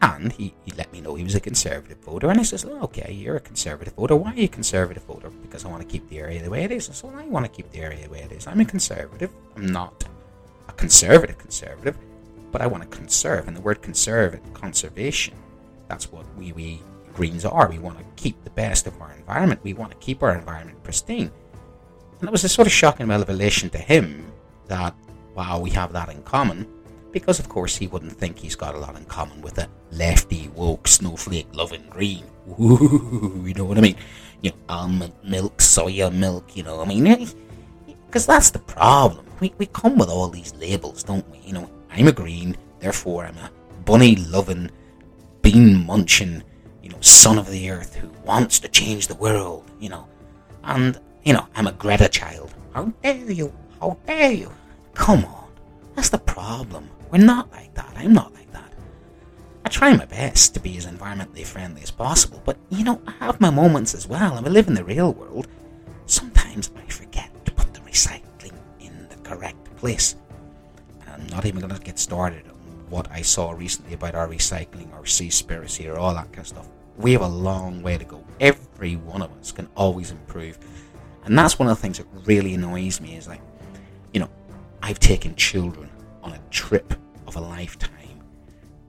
And 0.00 0.32
he, 0.32 0.54
he 0.64 0.70
let 0.72 0.92
me 0.92 1.00
know 1.00 1.16
he 1.16 1.24
was 1.24 1.34
a 1.34 1.40
conservative 1.40 1.98
voter. 1.98 2.30
And 2.30 2.38
I 2.38 2.44
says, 2.44 2.64
well, 2.64 2.84
okay, 2.84 3.12
you're 3.12 3.36
a 3.36 3.40
conservative 3.40 3.94
voter. 3.94 4.14
Why 4.14 4.32
are 4.32 4.36
you 4.36 4.44
a 4.44 4.48
conservative 4.48 5.02
voter? 5.04 5.30
Because 5.30 5.64
I 5.64 5.68
want 5.68 5.82
to 5.82 5.88
keep 5.88 6.08
the 6.08 6.18
area 6.18 6.40
the 6.40 6.50
way 6.50 6.62
it 6.62 6.70
is. 6.70 6.88
I 6.88 6.92
said, 6.92 7.10
well, 7.10 7.20
I 7.20 7.26
want 7.26 7.46
to 7.46 7.50
keep 7.50 7.70
the 7.72 7.80
area 7.80 8.04
the 8.04 8.10
way 8.10 8.20
it 8.20 8.30
is. 8.30 8.46
I'm 8.46 8.60
a 8.60 8.64
conservative. 8.64 9.32
I'm 9.56 9.66
not 9.66 10.04
a 10.68 10.72
conservative 10.74 11.38
conservative, 11.38 11.98
but 12.52 12.60
I 12.60 12.68
want 12.68 12.84
to 12.84 12.96
conserve. 12.96 13.48
And 13.48 13.56
the 13.56 13.60
word 13.60 13.82
conserve, 13.82 14.34
and 14.34 14.54
conservation, 14.54 15.34
that's 15.88 16.12
what 16.12 16.26
we, 16.36 16.52
we 16.52 16.80
Greens 17.14 17.44
are. 17.44 17.68
We 17.68 17.80
want 17.80 17.98
to 17.98 18.04
keep 18.14 18.44
the 18.44 18.50
best 18.50 18.86
of 18.86 19.00
our 19.00 19.12
environment. 19.12 19.60
We 19.64 19.72
want 19.72 19.90
to 19.90 19.98
keep 19.98 20.22
our 20.22 20.36
environment 20.36 20.84
pristine. 20.84 21.32
And 22.20 22.28
it 22.28 22.30
was 22.30 22.44
a 22.44 22.48
sort 22.48 22.68
of 22.68 22.72
shocking 22.72 23.08
revelation 23.08 23.70
to 23.70 23.78
him 23.78 24.30
that, 24.68 24.94
wow, 25.34 25.58
we 25.58 25.70
have 25.70 25.92
that 25.92 26.08
in 26.10 26.22
common 26.22 26.68
because 27.12 27.38
of 27.38 27.48
course 27.48 27.76
he 27.76 27.86
wouldn't 27.86 28.12
think 28.12 28.38
he's 28.38 28.56
got 28.56 28.74
a 28.74 28.78
lot 28.78 28.96
in 28.96 29.04
common 29.04 29.40
with 29.40 29.58
a 29.58 29.68
lefty, 29.92 30.48
woke, 30.54 30.88
snowflake 30.88 31.48
loving 31.54 31.84
green. 31.88 32.24
Ooh, 32.60 33.44
you 33.46 33.54
know 33.54 33.64
what 33.64 33.78
I 33.78 33.82
mean? 33.82 33.96
You 34.42 34.50
know, 34.50 34.56
almond 34.68 35.14
milk, 35.24 35.58
soya 35.58 36.12
milk, 36.12 36.56
you 36.56 36.62
know, 36.62 36.80
I 36.80 36.84
mean, 36.84 37.28
because 38.06 38.26
that's 38.26 38.50
the 38.50 38.58
problem. 38.60 39.26
We, 39.40 39.52
we 39.58 39.66
come 39.66 39.98
with 39.98 40.08
all 40.08 40.28
these 40.28 40.54
labels, 40.54 41.02
don't 41.02 41.28
we? 41.30 41.38
You 41.38 41.52
know, 41.54 41.70
I'm 41.90 42.08
a 42.08 42.12
green, 42.12 42.56
therefore 42.80 43.24
I'm 43.24 43.38
a 43.38 43.50
bunny 43.84 44.16
loving, 44.16 44.70
bean 45.42 45.86
munching, 45.86 46.42
you 46.82 46.90
know, 46.90 47.00
son 47.00 47.38
of 47.38 47.50
the 47.50 47.70
earth 47.70 47.94
who 47.94 48.08
wants 48.24 48.58
to 48.60 48.68
change 48.68 49.06
the 49.06 49.14
world, 49.14 49.70
you 49.80 49.88
know. 49.88 50.06
And, 50.64 50.98
you 51.24 51.32
know, 51.32 51.46
I'm 51.54 51.66
a 51.66 51.72
Greta 51.72 52.08
child. 52.08 52.54
How 52.74 52.84
dare 53.02 53.30
you? 53.30 53.52
How 53.80 53.96
dare 54.06 54.32
you? 54.32 54.52
Come 54.94 55.24
on. 55.24 55.48
That's 55.94 56.10
the 56.10 56.18
problem. 56.18 56.88
We're 57.10 57.24
not 57.24 57.50
like 57.52 57.74
that. 57.74 57.92
I'm 57.96 58.12
not 58.12 58.34
like 58.34 58.50
that. 58.52 58.72
I 59.64 59.68
try 59.68 59.94
my 59.96 60.04
best 60.04 60.54
to 60.54 60.60
be 60.60 60.76
as 60.76 60.86
environmentally 60.86 61.44
friendly 61.44 61.82
as 61.82 61.90
possible, 61.90 62.42
but 62.44 62.56
you 62.70 62.84
know, 62.84 63.00
I 63.06 63.12
have 63.24 63.40
my 63.40 63.50
moments 63.50 63.94
as 63.94 64.06
well, 64.06 64.36
and 64.36 64.44
we 64.44 64.50
live 64.50 64.68
in 64.68 64.74
the 64.74 64.84
real 64.84 65.12
world. 65.12 65.48
Sometimes 66.06 66.70
I 66.76 66.88
forget 66.90 67.30
to 67.44 67.52
put 67.52 67.72
the 67.74 67.80
recycling 67.80 68.52
in 68.80 69.08
the 69.08 69.16
correct 69.16 69.76
place. 69.76 70.16
I'm 71.06 71.26
not 71.28 71.46
even 71.46 71.60
going 71.60 71.74
to 71.74 71.80
get 71.80 71.98
started 71.98 72.46
on 72.48 72.54
what 72.90 73.10
I 73.10 73.22
saw 73.22 73.50
recently 73.52 73.94
about 73.94 74.14
our 74.14 74.28
recycling 74.28 74.92
or 74.94 75.02
seaspiracy 75.02 75.92
or 75.92 75.98
all 75.98 76.14
that 76.14 76.26
kind 76.26 76.38
of 76.38 76.48
stuff. 76.48 76.68
We 76.96 77.12
have 77.12 77.22
a 77.22 77.28
long 77.28 77.82
way 77.82 77.98
to 77.98 78.04
go. 78.04 78.24
Every 78.40 78.96
one 78.96 79.22
of 79.22 79.30
us 79.38 79.52
can 79.52 79.68
always 79.76 80.10
improve. 80.10 80.58
And 81.24 81.38
that's 81.38 81.58
one 81.58 81.68
of 81.68 81.76
the 81.76 81.82
things 81.82 81.98
that 81.98 82.06
really 82.24 82.54
annoys 82.54 83.00
me 83.00 83.16
is 83.16 83.28
like, 83.28 83.40
you 84.12 84.20
know, 84.20 84.30
I've 84.82 84.98
taken 84.98 85.34
children 85.34 85.90
trip 86.48 86.94
of 87.26 87.36
a 87.36 87.40
lifetime 87.40 87.92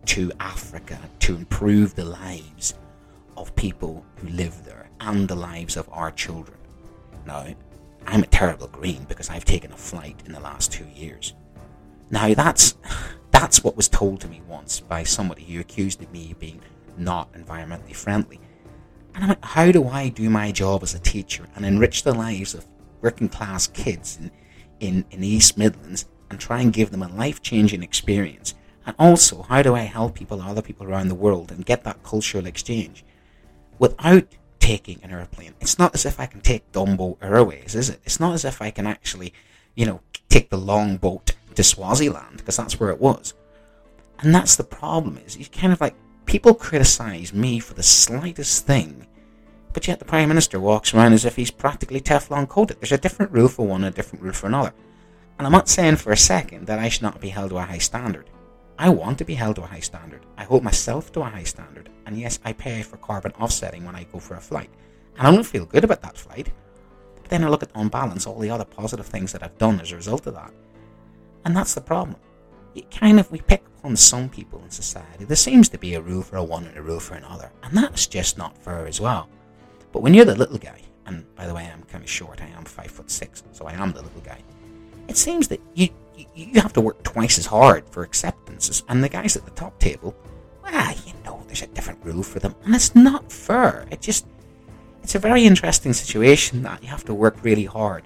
to 0.05 0.31
Africa 0.39 0.97
to 1.19 1.35
improve 1.35 1.95
the 1.95 2.05
lives 2.05 2.73
of 3.37 3.55
people 3.55 4.05
who 4.17 4.29
live 4.29 4.65
there 4.65 4.89
and 4.99 5.27
the 5.27 5.35
lives 5.35 5.77
of 5.77 5.87
our 5.91 6.11
children. 6.11 6.57
Now, 7.25 7.45
I'm 8.07 8.23
a 8.23 8.27
terrible 8.27 8.67
green 8.67 9.05
because 9.07 9.29
I've 9.29 9.45
taken 9.45 9.71
a 9.71 9.77
flight 9.77 10.21
in 10.25 10.31
the 10.31 10.39
last 10.39 10.71
two 10.71 10.87
years. 10.95 11.33
Now, 12.09 12.33
that's 12.33 12.75
that's 13.31 13.63
what 13.63 13.77
was 13.77 13.87
told 13.87 14.21
to 14.21 14.27
me 14.27 14.41
once 14.47 14.79
by 14.79 15.03
somebody 15.03 15.43
who 15.43 15.59
accused 15.59 16.01
me 16.11 16.31
of 16.31 16.39
being 16.39 16.61
not 16.97 17.31
environmentally 17.33 17.95
friendly. 17.95 18.39
And 19.15 19.23
I'm 19.23 19.29
like, 19.29 19.45
how 19.45 19.71
do 19.71 19.87
I 19.87 20.09
do 20.09 20.29
my 20.29 20.51
job 20.51 20.83
as 20.83 20.93
a 20.93 20.99
teacher 20.99 21.47
and 21.55 21.65
enrich 21.65 22.03
the 22.03 22.13
lives 22.13 22.53
of 22.53 22.65
working 23.01 23.29
class 23.29 23.67
kids 23.67 24.17
in, 24.19 24.31
in, 24.79 25.05
in 25.11 25.23
East 25.23 25.57
Midlands 25.57 26.05
and 26.29 26.39
try 26.39 26.61
and 26.61 26.73
give 26.73 26.91
them 26.91 27.03
a 27.03 27.07
life 27.09 27.41
changing 27.41 27.83
experience? 27.83 28.55
And 28.85 28.95
also, 28.97 29.43
how 29.43 29.61
do 29.61 29.75
I 29.75 29.81
help 29.81 30.15
people, 30.15 30.41
other 30.41 30.61
people 30.61 30.87
around 30.87 31.09
the 31.09 31.15
world, 31.15 31.51
and 31.51 31.65
get 31.65 31.83
that 31.83 32.03
cultural 32.03 32.45
exchange 32.45 33.03
without 33.77 34.27
taking 34.59 34.99
an 35.03 35.11
airplane? 35.11 35.53
It's 35.61 35.77
not 35.77 35.93
as 35.93 36.05
if 36.05 36.19
I 36.19 36.25
can 36.25 36.41
take 36.41 36.71
Dumbo 36.71 37.17
Airways, 37.21 37.75
is 37.75 37.89
it? 37.89 37.99
It's 38.03 38.19
not 38.19 38.33
as 38.33 38.45
if 38.45 38.61
I 38.61 38.71
can 38.71 38.87
actually, 38.87 39.33
you 39.75 39.85
know, 39.85 40.01
take 40.29 40.49
the 40.49 40.57
long 40.57 40.97
boat 40.97 41.35
to 41.55 41.63
Swaziland 41.63 42.37
because 42.37 42.57
that's 42.57 42.79
where 42.79 42.89
it 42.89 42.99
was. 42.99 43.33
And 44.19 44.33
that's 44.33 44.55
the 44.55 44.63
problem 44.63 45.17
is 45.25 45.37
you 45.37 45.45
kind 45.45 45.73
of 45.73 45.81
like 45.81 45.95
people 46.25 46.53
criticize 46.53 47.33
me 47.33 47.59
for 47.59 47.73
the 47.73 47.83
slightest 47.83 48.65
thing, 48.65 49.07
but 49.73 49.87
yet 49.87 49.99
the 49.99 50.05
Prime 50.05 50.27
Minister 50.27 50.59
walks 50.59 50.93
around 50.93 51.13
as 51.13 51.25
if 51.25 51.35
he's 51.35 51.51
practically 51.51 52.01
Teflon 52.01 52.47
coated. 52.47 52.79
There's 52.79 52.91
a 52.91 52.97
different 52.97 53.31
rule 53.31 53.47
for 53.47 53.67
one 53.67 53.83
and 53.83 53.93
a 53.93 53.95
different 53.95 54.23
rule 54.23 54.33
for 54.33 54.47
another. 54.47 54.73
And 55.39 55.47
I'm 55.47 55.53
not 55.53 55.69
saying 55.69 55.95
for 55.95 56.11
a 56.11 56.17
second 56.17 56.67
that 56.67 56.79
I 56.79 56.89
should 56.89 57.01
not 57.01 57.21
be 57.21 57.29
held 57.29 57.51
to 57.51 57.57
a 57.57 57.61
high 57.61 57.77
standard. 57.77 58.29
I 58.77 58.89
want 58.89 59.17
to 59.17 59.25
be 59.25 59.35
held 59.35 59.55
to 59.55 59.63
a 59.63 59.67
high 59.67 59.79
standard. 59.79 60.25
I 60.37 60.43
hold 60.43 60.63
myself 60.63 61.13
to 61.13 61.21
a 61.21 61.25
high 61.25 61.43
standard. 61.43 61.89
And 62.05 62.17
yes, 62.17 62.39
I 62.43 62.51
pay 62.51 62.81
for 62.81 62.97
carbon 62.97 63.31
offsetting 63.39 63.85
when 63.85 63.95
I 63.95 64.03
go 64.03 64.19
for 64.19 64.35
a 64.35 64.41
flight. 64.41 64.69
And 65.17 65.25
I 65.25 65.31
don't 65.31 65.45
feel 65.45 65.65
good 65.65 65.85
about 65.85 66.01
that 66.01 66.17
flight. 66.17 66.51
But 67.15 67.29
then 67.29 67.45
I 67.45 67.47
look 67.47 67.63
at 67.63 67.71
on 67.73 67.87
balance 67.87 68.27
all 68.27 68.37
the 68.37 68.49
other 68.49 68.65
positive 68.65 69.05
things 69.05 69.31
that 69.31 69.41
I've 69.41 69.57
done 69.57 69.79
as 69.79 69.93
a 69.93 69.95
result 69.95 70.27
of 70.27 70.33
that. 70.35 70.53
And 71.45 71.55
that's 71.55 71.73
the 71.73 71.81
problem. 71.81 72.17
It 72.75 72.91
kind 72.91 73.19
of 73.19 73.31
we 73.31 73.39
pick 73.39 73.63
upon 73.79 73.95
some 73.95 74.29
people 74.29 74.61
in 74.63 74.69
society. 74.69 75.23
There 75.23 75.37
seems 75.37 75.69
to 75.69 75.77
be 75.77 75.93
a 75.93 76.01
rule 76.01 76.21
for 76.21 76.35
a 76.35 76.43
one 76.43 76.65
and 76.65 76.77
a 76.77 76.81
rule 76.81 76.99
for 76.99 77.15
another, 77.15 77.51
and 77.63 77.75
that's 77.75 78.07
just 78.07 78.37
not 78.37 78.57
fair 78.57 78.85
as 78.85 79.01
well. 79.01 79.29
But 79.91 80.03
when 80.03 80.13
you're 80.13 80.25
the 80.25 80.35
little 80.35 80.57
guy, 80.57 80.81
and 81.05 81.25
by 81.35 81.47
the 81.47 81.53
way, 81.55 81.69
I'm 81.73 81.83
kind 81.83 82.03
of 82.03 82.09
short. 82.09 82.41
I 82.41 82.47
am 82.47 82.65
five 82.65 82.91
foot 82.91 83.09
six, 83.09 83.43
so 83.51 83.65
I 83.65 83.73
am 83.73 83.91
the 83.91 84.01
little 84.01 84.21
guy. 84.21 84.43
It 85.09 85.17
seems 85.17 85.49
that 85.49 85.59
you 85.73 85.89
you, 86.35 86.61
have 86.61 86.73
to 86.73 86.81
work 86.81 87.03
twice 87.03 87.37
as 87.37 87.45
hard 87.45 87.83
for 87.89 88.03
acceptances, 88.03 88.83
and 88.87 89.03
the 89.03 89.09
guys 89.09 89.35
at 89.35 89.43
the 89.43 89.51
top 89.51 89.77
table, 89.79 90.15
well, 90.63 90.95
you 91.05 91.13
know, 91.25 91.43
there's 91.47 91.63
a 91.63 91.67
different 91.67 91.99
rule 92.05 92.23
for 92.23 92.39
them, 92.39 92.55
and 92.63 92.73
it's 92.75 92.95
not 92.95 93.31
fair. 93.31 93.85
It 93.91 93.99
just 93.99 94.25
it's 95.03 95.15
a 95.15 95.19
very 95.19 95.45
interesting 95.45 95.91
situation 95.91 96.63
that 96.63 96.81
you 96.81 96.89
have 96.89 97.03
to 97.05 97.13
work 97.13 97.43
really 97.43 97.65
hard 97.65 98.03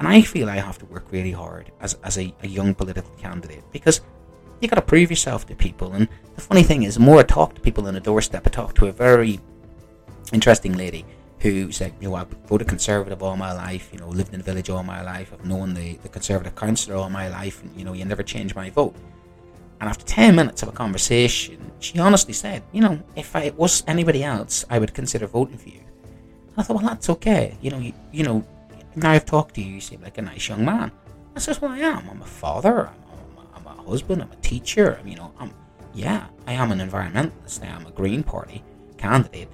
and 0.00 0.08
I 0.08 0.22
feel 0.22 0.48
I 0.48 0.56
have 0.56 0.78
to 0.78 0.86
work 0.86 1.04
really 1.12 1.30
hard 1.30 1.70
as, 1.78 1.94
as 2.02 2.16
a, 2.16 2.34
a 2.42 2.48
young 2.48 2.74
political 2.74 3.12
candidate 3.18 3.62
because 3.70 4.00
you 4.60 4.66
got 4.66 4.76
to 4.76 4.82
prove 4.82 5.10
yourself 5.10 5.46
to 5.46 5.54
people. 5.54 5.92
And 5.92 6.08
the 6.34 6.40
funny 6.40 6.62
thing 6.62 6.84
is, 6.84 6.94
the 6.94 7.00
more 7.00 7.20
I 7.20 7.22
talk 7.22 7.54
to 7.54 7.60
people 7.60 7.86
on 7.86 7.96
a 7.96 8.00
doorstep, 8.00 8.46
I 8.46 8.50
talked 8.50 8.78
to 8.78 8.86
a 8.86 8.92
very 8.92 9.40
interesting 10.32 10.72
lady 10.72 11.04
who 11.40 11.72
said, 11.72 11.94
you 12.00 12.08
know, 12.08 12.14
I've 12.16 12.28
voted 12.46 12.68
Conservative 12.68 13.22
all 13.22 13.36
my 13.36 13.52
life, 13.52 13.90
you 13.92 13.98
know, 13.98 14.08
lived 14.08 14.32
in 14.32 14.40
the 14.40 14.44
village 14.44 14.70
all 14.70 14.82
my 14.82 15.02
life, 15.02 15.32
I've 15.32 15.44
known 15.44 15.74
the, 15.74 15.96
the 15.96 16.08
Conservative 16.08 16.54
councillor 16.54 16.96
all 16.96 17.10
my 17.10 17.28
life, 17.28 17.62
and, 17.62 17.74
you 17.76 17.84
know, 17.84 17.92
you 17.92 18.04
never 18.04 18.22
change 18.22 18.54
my 18.54 18.70
vote. 18.70 18.94
And 19.80 19.88
after 19.88 20.04
10 20.04 20.36
minutes 20.36 20.62
of 20.62 20.68
a 20.68 20.72
conversation, 20.72 21.72
she 21.80 21.98
honestly 21.98 22.34
said, 22.34 22.62
you 22.72 22.82
know, 22.82 23.00
if 23.16 23.34
I 23.34 23.50
was 23.56 23.82
anybody 23.86 24.22
else, 24.22 24.64
I 24.68 24.78
would 24.78 24.92
consider 24.92 25.26
voting 25.26 25.56
for 25.56 25.70
you. 25.70 25.80
And 25.80 26.58
I 26.58 26.62
thought, 26.62 26.76
well, 26.76 26.86
that's 26.86 27.08
okay. 27.08 27.56
You 27.62 27.70
know, 27.70 27.78
you, 27.78 27.94
you 28.12 28.22
know, 28.22 28.44
now 28.94 29.12
I've 29.12 29.24
talked 29.24 29.54
to 29.54 29.62
you, 29.62 29.74
you 29.74 29.80
seem 29.80 30.02
like 30.02 30.18
a 30.18 30.22
nice 30.22 30.48
young 30.48 30.64
man. 30.64 30.92
That's 31.32 31.46
just 31.46 31.62
what 31.62 31.70
I 31.70 31.78
am. 31.78 32.08
I'm 32.10 32.20
a 32.20 32.26
father. 32.26 32.88
I'm, 32.88 32.94
I'm, 33.38 33.66
a, 33.66 33.70
I'm 33.70 33.78
a 33.78 33.82
husband. 33.82 34.20
I'm 34.20 34.30
a 34.32 34.36
teacher. 34.36 34.98
I'm, 35.00 35.08
you 35.08 35.16
know, 35.16 35.32
I'm 35.38 35.54
yeah, 35.94 36.26
I 36.46 36.52
am 36.52 36.72
an 36.72 36.78
environmentalist. 36.78 37.62
I 37.62 37.66
am 37.66 37.86
a 37.86 37.90
Green 37.90 38.22
Party 38.22 38.62
candidate, 38.96 39.48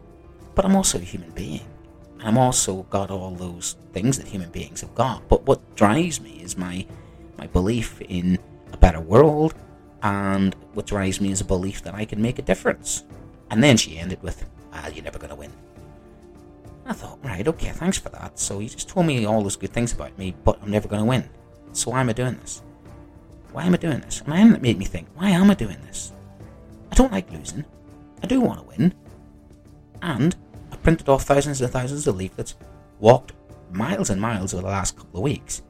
but 0.55 0.65
I'm 0.65 0.77
also 0.77 0.99
a 0.99 1.03
human 1.03 1.31
being. 1.31 1.65
I'm 2.21 2.39
also 2.39 2.83
got 2.85 3.11
all 3.11 3.33
those 3.33 3.77
things 3.93 4.19
that 4.19 4.27
human 4.27 4.51
beings 4.51 4.81
have 4.81 4.95
got. 4.95 5.29
But 5.29 5.47
what 5.47 5.77
drives 5.77 6.21
me 6.21 6.41
is 6.43 6.57
my 6.57 6.87
my 7.39 7.47
belief 7.47 8.01
in 8.03 8.39
a 8.73 8.77
better 8.77 9.01
world, 9.01 9.55
and 10.03 10.55
what 10.75 10.87
drives 10.87 11.21
me 11.21 11.31
is 11.31 11.41
a 11.41 11.45
belief 11.45 11.83
that 11.83 11.95
I 11.95 12.05
can 12.05 12.21
make 12.23 12.39
a 12.39 12.43
difference. 12.43 13.05
And 13.51 13.63
then 13.63 13.77
she 13.77 13.99
ended 13.99 14.23
with, 14.23 14.45
"Ah, 14.73 14.89
you're 14.89 15.05
never 15.05 15.19
going 15.19 15.31
to 15.31 15.37
win." 15.37 15.53
I 16.89 16.93
thought, 16.93 17.19
right, 17.25 17.47
okay, 17.47 17.71
thanks 17.71 17.99
for 17.99 18.11
that. 18.11 18.39
So 18.39 18.61
you 18.61 18.69
just 18.69 18.89
told 18.89 19.07
me 19.07 19.25
all 19.25 19.43
those 19.43 19.57
good 19.57 19.73
things 19.73 19.93
about 19.93 20.17
me, 20.17 20.37
but 20.45 20.63
I'm 20.63 20.71
never 20.71 20.87
going 20.87 21.03
to 21.03 21.09
win. 21.09 21.29
So 21.73 21.91
why 21.91 22.01
am 22.01 22.09
I 22.09 22.13
doing 22.13 22.37
this? 22.37 22.63
Why 23.53 23.65
am 23.65 23.75
I 23.75 23.77
doing 23.77 24.01
this? 24.01 24.21
And 24.21 24.33
then 24.33 24.55
it 24.55 24.63
made 24.63 24.79
me 24.79 24.85
think, 24.85 25.09
why 25.17 25.31
am 25.31 25.51
I 25.51 25.55
doing 25.55 25.79
this? 25.87 26.13
I 26.93 26.95
don't 26.95 27.11
like 27.11 27.33
losing. 27.33 27.65
I 28.23 28.27
do 28.27 28.41
want 28.41 28.61
to 28.61 28.67
win. 28.67 28.95
And 30.01 30.37
printed 30.87 31.09
off 31.09 31.25
thousands 31.25 31.61
and 31.61 31.73
thousands 31.73 32.07
of 32.07 32.15
leaflets, 32.15 32.55
walked 33.01 33.33
miles 33.73 34.09
and 34.09 34.21
miles 34.21 34.55
over 34.55 34.63
the 34.63 34.69
last 34.69 34.97
couple 34.97 35.19
of 35.19 35.25
weeks, 35.25 35.63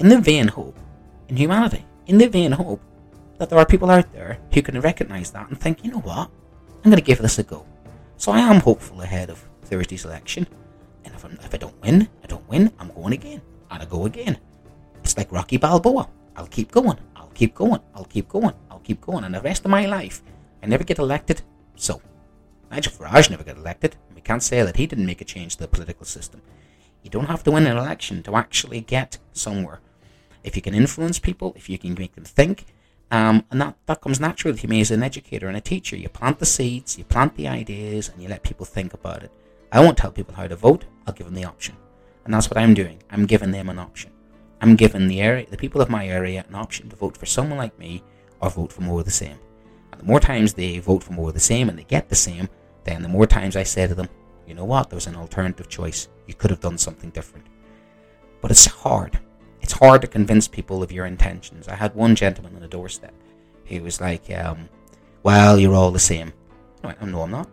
in 0.00 0.08
the 0.08 0.20
vain 0.20 0.48
hope, 0.48 0.76
in 1.28 1.36
humanity, 1.36 1.84
in 2.08 2.18
the 2.18 2.26
vain 2.26 2.50
hope 2.50 2.82
that 3.38 3.48
there 3.48 3.58
are 3.60 3.64
people 3.64 3.88
out 3.88 4.12
there 4.12 4.36
who 4.52 4.60
can 4.60 4.80
recognize 4.80 5.30
that 5.30 5.48
and 5.48 5.60
think, 5.60 5.84
you 5.84 5.92
know 5.92 6.00
what, 6.00 6.28
I'm 6.78 6.90
going 6.90 6.96
to 6.96 7.00
give 7.00 7.18
this 7.18 7.38
a 7.38 7.44
go. 7.44 7.64
So 8.16 8.32
I 8.32 8.40
am 8.40 8.58
hopeful 8.58 9.00
ahead 9.00 9.30
of 9.30 9.48
Thursday's 9.62 10.04
election. 10.04 10.48
And 11.04 11.14
if, 11.14 11.24
if 11.24 11.54
i 11.54 11.56
don't 11.56 11.80
win, 11.80 12.08
I 12.24 12.26
don't 12.26 12.48
win, 12.48 12.72
I'm 12.80 12.90
going 12.90 13.12
again. 13.12 13.40
And 13.70 13.80
I 13.80 13.86
go 13.86 14.06
again. 14.06 14.38
It's 15.04 15.16
like 15.16 15.30
Rocky 15.30 15.58
Balboa. 15.58 16.08
I'll 16.34 16.48
keep 16.48 16.72
going. 16.72 16.98
I'll 17.14 17.30
keep 17.32 17.54
going. 17.54 17.80
I'll 17.94 18.06
keep 18.06 18.28
going. 18.28 18.54
I'll 18.72 18.80
keep 18.80 19.00
going. 19.02 19.22
And 19.22 19.36
the 19.36 19.40
rest 19.40 19.64
of 19.64 19.70
my 19.70 19.86
life, 19.86 20.20
I 20.64 20.66
never 20.66 20.82
get 20.82 20.98
elected. 20.98 21.42
So, 21.76 22.02
Nigel 22.70 22.92
Farage 22.92 23.30
never 23.30 23.44
got 23.44 23.56
elected. 23.56 23.96
We 24.14 24.20
can't 24.20 24.42
say 24.42 24.62
that 24.62 24.76
he 24.76 24.86
didn't 24.86 25.06
make 25.06 25.20
a 25.20 25.24
change 25.24 25.56
to 25.56 25.62
the 25.62 25.68
political 25.68 26.04
system. 26.04 26.42
You 27.02 27.10
don't 27.10 27.26
have 27.26 27.42
to 27.44 27.50
win 27.50 27.66
an 27.66 27.76
election 27.76 28.22
to 28.24 28.36
actually 28.36 28.80
get 28.80 29.18
somewhere. 29.32 29.80
If 30.44 30.56
you 30.56 30.62
can 30.62 30.74
influence 30.74 31.18
people, 31.18 31.52
if 31.56 31.68
you 31.68 31.78
can 31.78 31.94
make 31.94 32.14
them 32.14 32.24
think, 32.24 32.66
Um, 33.10 33.44
and 33.50 33.60
that, 33.62 33.74
that 33.86 34.02
comes 34.02 34.20
naturally 34.20 34.58
to 34.58 34.68
me 34.68 34.82
as 34.82 34.90
an 34.90 35.02
educator 35.02 35.48
and 35.48 35.56
a 35.56 35.62
teacher. 35.62 35.96
You 35.96 36.10
plant 36.10 36.38
the 36.38 36.44
seeds, 36.44 36.98
you 36.98 37.04
plant 37.04 37.36
the 37.36 37.48
ideas, 37.48 38.10
and 38.10 38.22
you 38.22 38.28
let 38.28 38.42
people 38.42 38.66
think 38.66 38.92
about 38.92 39.22
it. 39.22 39.30
I 39.72 39.80
won't 39.80 39.96
tell 39.96 40.12
people 40.12 40.34
how 40.34 40.46
to 40.48 40.56
vote, 40.56 40.84
I'll 41.06 41.14
give 41.14 41.26
them 41.26 41.34
the 41.34 41.48
option. 41.48 41.74
And 42.24 42.34
that's 42.34 42.50
what 42.50 42.58
I'm 42.58 42.74
doing. 42.74 42.98
I'm 43.10 43.26
giving 43.26 43.52
them 43.52 43.68
an 43.70 43.78
option. 43.78 44.10
I'm 44.60 44.76
giving 44.76 45.08
the 45.08 45.22
area, 45.22 45.46
the 45.48 45.56
people 45.56 45.80
of 45.80 45.88
my 45.88 46.06
area, 46.06 46.44
an 46.48 46.54
option 46.54 46.90
to 46.90 46.96
vote 46.96 47.16
for 47.16 47.26
someone 47.26 47.58
like 47.58 47.78
me 47.78 48.02
or 48.40 48.50
vote 48.50 48.72
for 48.72 48.82
more 48.82 49.00
of 49.00 49.06
the 49.06 49.20
same. 49.24 49.38
And 49.90 50.00
the 50.00 50.06
more 50.06 50.20
times 50.20 50.52
they 50.52 50.78
vote 50.78 51.02
for 51.02 51.14
more 51.14 51.28
of 51.28 51.34
the 51.34 51.40
same 51.52 51.70
and 51.70 51.78
they 51.78 51.84
get 51.84 52.08
the 52.08 52.14
same, 52.28 52.48
then 52.88 53.02
the 53.02 53.08
more 53.08 53.26
times 53.26 53.56
I 53.56 53.62
say 53.62 53.86
to 53.86 53.94
them, 53.94 54.08
you 54.46 54.54
know 54.54 54.64
what, 54.64 54.88
there 54.88 54.96
was 54.96 55.06
an 55.06 55.16
alternative 55.16 55.68
choice. 55.68 56.08
You 56.26 56.34
could 56.34 56.50
have 56.50 56.60
done 56.60 56.78
something 56.78 57.10
different. 57.10 57.46
But 58.40 58.50
it's 58.50 58.66
hard 58.66 59.18
it's 59.68 59.72
hard 59.72 60.00
to 60.00 60.06
convince 60.06 60.48
people 60.48 60.82
of 60.82 60.90
your 60.92 61.04
intentions. 61.04 61.68
I 61.68 61.74
had 61.74 61.94
one 61.94 62.14
gentleman 62.14 62.54
on 62.54 62.62
the 62.62 62.68
doorstep. 62.68 63.12
He 63.64 63.80
was 63.80 64.00
like, 64.00 64.30
um, 64.30 64.70
"Well, 65.22 65.58
you're 65.58 65.74
all 65.74 65.90
the 65.90 65.98
same." 65.98 66.32
I 66.82 66.86
went, 66.88 66.98
oh, 67.02 67.06
"No, 67.06 67.22
I'm 67.22 67.30
not." 67.30 67.50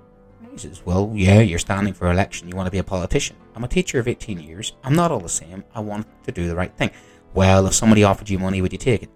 He 0.53 0.57
says, 0.57 0.81
"Well, 0.85 1.11
yeah, 1.13 1.41
you're 1.41 1.59
standing 1.59 1.93
for 1.93 2.09
election. 2.09 2.47
You 2.47 2.55
want 2.55 2.67
to 2.67 2.71
be 2.71 2.77
a 2.77 2.85
politician. 2.85 3.35
I'm 3.53 3.65
a 3.65 3.67
teacher 3.67 3.99
of 3.99 4.07
18 4.07 4.39
years. 4.39 4.73
I'm 4.81 4.95
not 4.95 5.11
all 5.11 5.19
the 5.19 5.27
same. 5.27 5.65
I 5.73 5.81
want 5.81 6.07
to 6.23 6.31
do 6.31 6.47
the 6.47 6.55
right 6.55 6.73
thing." 6.77 6.91
Well, 7.33 7.67
if 7.67 7.73
somebody 7.73 8.05
offered 8.05 8.29
you 8.29 8.39
money, 8.39 8.61
would 8.61 8.71
you 8.71 8.77
take 8.77 9.03
it? 9.03 9.09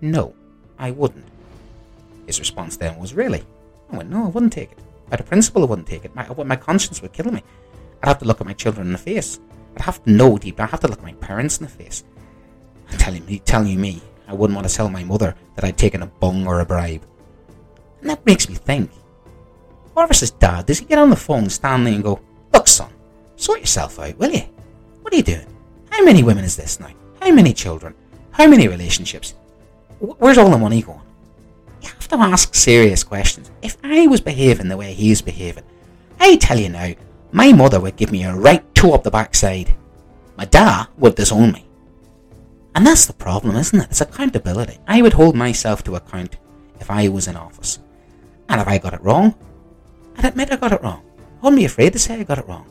No, 0.00 0.34
I 0.78 0.92
wouldn't. 0.92 1.26
His 2.26 2.38
response 2.38 2.76
then 2.76 2.96
was, 2.96 3.12
"Really?" 3.12 3.42
I 3.90 3.96
went, 3.96 4.10
"No, 4.10 4.26
I 4.26 4.28
wouldn't 4.28 4.52
take 4.52 4.70
it. 4.70 4.78
Out 5.12 5.20
of 5.20 5.26
principle, 5.26 5.66
wouldn't 5.66 5.88
take 5.88 6.04
it. 6.04 6.14
My, 6.14 6.26
my 6.44 6.56
conscience 6.56 7.02
would 7.02 7.12
kill 7.12 7.30
me. 7.30 7.42
I'd 8.02 8.08
have 8.08 8.18
to 8.18 8.24
look 8.24 8.40
at 8.40 8.46
my 8.46 8.52
children 8.52 8.86
in 8.86 8.92
the 8.92 8.98
face. 8.98 9.40
I'd 9.76 9.82
have 9.82 10.02
to 10.04 10.10
know 10.10 10.38
deep. 10.38 10.60
I'd 10.60 10.70
have 10.70 10.80
to 10.80 10.88
look 10.88 10.98
at 10.98 11.04
my 11.04 11.14
parents 11.14 11.58
in 11.58 11.64
the 11.64 11.70
face 11.70 12.04
telling 12.98 13.24
me, 13.26 13.38
telling 13.40 13.68
you 13.68 13.78
me 13.78 14.00
I 14.28 14.34
wouldn't 14.34 14.56
want 14.56 14.68
to 14.68 14.74
tell 14.74 14.88
my 14.88 15.04
mother 15.04 15.34
that 15.54 15.64
I'd 15.64 15.78
taken 15.78 16.02
a 16.02 16.06
bung 16.06 16.46
or 16.46 16.60
a 16.60 16.66
bribe. 16.66 17.04
And 18.00 18.10
that 18.10 18.24
makes 18.26 18.48
me 18.48 18.54
think. 18.54 18.90
Boris's 19.94 20.30
dad, 20.30 20.66
does 20.66 20.78
he 20.78 20.84
get 20.86 20.98
on 20.98 21.10
the 21.10 21.16
phone 21.16 21.50
Stanley 21.50 21.94
and 21.94 22.04
go, 22.04 22.20
Look, 22.52 22.68
son, 22.68 22.90
sort 23.36 23.60
yourself 23.60 23.98
out, 23.98 24.16
will 24.18 24.30
you? 24.30 24.44
What 25.02 25.12
are 25.12 25.16
you 25.16 25.22
doing? 25.22 25.46
How 25.90 26.04
many 26.04 26.22
women 26.22 26.44
is 26.44 26.56
this 26.56 26.78
now? 26.78 26.90
How 27.20 27.32
many 27.32 27.52
children? 27.52 27.94
How 28.30 28.46
many 28.46 28.68
relationships? 28.68 29.34
Where's 29.98 30.38
all 30.38 30.50
the 30.50 30.58
money 30.58 30.80
going? 30.82 31.00
To 32.10 32.16
ask 32.16 32.56
serious 32.56 33.04
questions. 33.04 33.52
If 33.62 33.76
I 33.84 34.08
was 34.08 34.20
behaving 34.20 34.66
the 34.66 34.76
way 34.76 34.92
he's 34.94 35.22
behaving, 35.22 35.62
I 36.18 36.34
tell 36.38 36.58
you 36.58 36.68
now, 36.68 36.94
my 37.30 37.52
mother 37.52 37.78
would 37.78 37.94
give 37.94 38.10
me 38.10 38.24
a 38.24 38.34
right 38.34 38.64
toe 38.74 38.94
up 38.94 39.04
the 39.04 39.12
backside. 39.12 39.76
My 40.36 40.44
dad 40.44 40.88
would 40.98 41.14
disown 41.14 41.52
me. 41.52 41.68
And 42.74 42.84
that's 42.84 43.06
the 43.06 43.12
problem, 43.12 43.54
isn't 43.54 43.80
it? 43.80 43.90
It's 43.90 44.00
accountability. 44.00 44.78
I 44.88 45.02
would 45.02 45.12
hold 45.12 45.36
myself 45.36 45.84
to 45.84 45.94
account 45.94 46.36
if 46.80 46.90
I 46.90 47.06
was 47.06 47.28
in 47.28 47.36
office. 47.36 47.78
And 48.48 48.60
if 48.60 48.66
I 48.66 48.78
got 48.78 48.94
it 48.94 49.02
wrong, 49.02 49.36
I'd 50.18 50.24
admit 50.24 50.52
I 50.52 50.56
got 50.56 50.72
it 50.72 50.82
wrong. 50.82 51.04
I 51.16 51.44
wouldn't 51.44 51.60
be 51.60 51.64
afraid 51.64 51.92
to 51.92 52.00
say 52.00 52.18
I 52.18 52.24
got 52.24 52.38
it 52.38 52.48
wrong. 52.48 52.66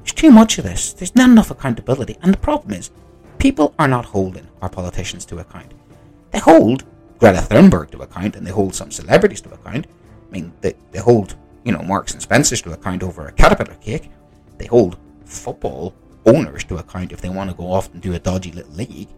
There's 0.00 0.12
too 0.12 0.30
much 0.30 0.58
of 0.58 0.64
this. 0.64 0.92
There's 0.92 1.16
not 1.16 1.30
enough 1.30 1.50
accountability. 1.50 2.18
And 2.20 2.34
the 2.34 2.38
problem 2.38 2.74
is, 2.74 2.90
people 3.38 3.74
are 3.78 3.88
not 3.88 4.04
holding 4.04 4.46
our 4.60 4.68
politicians 4.68 5.24
to 5.26 5.38
account. 5.38 5.72
They 6.32 6.38
hold 6.38 6.84
Greta 7.24 7.38
Thunberg 7.40 7.90
to 7.92 8.02
account 8.02 8.36
and 8.36 8.46
they 8.46 8.50
hold 8.50 8.74
some 8.74 8.90
celebrities 8.90 9.40
to 9.40 9.54
account. 9.54 9.86
I 9.86 10.30
mean, 10.30 10.52
they, 10.60 10.74
they 10.90 10.98
hold, 10.98 11.36
you 11.64 11.72
know, 11.72 11.80
Marks 11.80 12.12
and 12.12 12.20
Spencers 12.20 12.60
to 12.60 12.72
account 12.72 13.02
over 13.02 13.26
a 13.26 13.32
caterpillar 13.32 13.76
cake. 13.76 14.10
They 14.58 14.66
hold 14.66 14.98
football 15.24 15.94
owners 16.26 16.64
to 16.64 16.76
account 16.76 17.12
if 17.12 17.22
they 17.22 17.30
want 17.30 17.48
to 17.48 17.56
go 17.56 17.72
off 17.72 17.90
and 17.94 18.02
do 18.02 18.12
a 18.12 18.18
dodgy 18.18 18.52
little 18.52 18.74
league. 18.74 19.08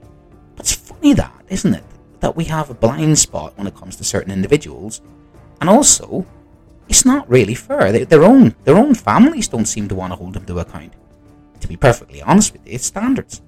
It's 0.56 0.72
funny 0.72 1.14
that, 1.14 1.34
isn't 1.48 1.74
it? 1.74 1.82
That 2.20 2.36
we 2.36 2.44
have 2.44 2.70
a 2.70 2.74
blind 2.74 3.18
spot 3.18 3.58
when 3.58 3.66
it 3.66 3.74
comes 3.74 3.96
to 3.96 4.04
certain 4.04 4.32
individuals. 4.32 5.00
And 5.60 5.68
also, 5.68 6.24
it's 6.88 7.04
not 7.04 7.28
really 7.28 7.56
fair. 7.56 7.90
They, 7.90 8.04
their 8.04 8.22
own 8.22 8.54
their 8.62 8.76
own 8.76 8.94
families 8.94 9.48
don't 9.48 9.66
seem 9.66 9.88
to 9.88 9.96
want 9.96 10.12
to 10.12 10.16
hold 10.16 10.34
them 10.34 10.46
to 10.46 10.60
account. 10.60 10.92
To 11.58 11.66
be 11.66 11.76
perfectly 11.76 12.22
honest 12.22 12.52
with 12.52 12.64
you, 12.68 12.74
it's 12.74 12.86
standards. 12.86 13.42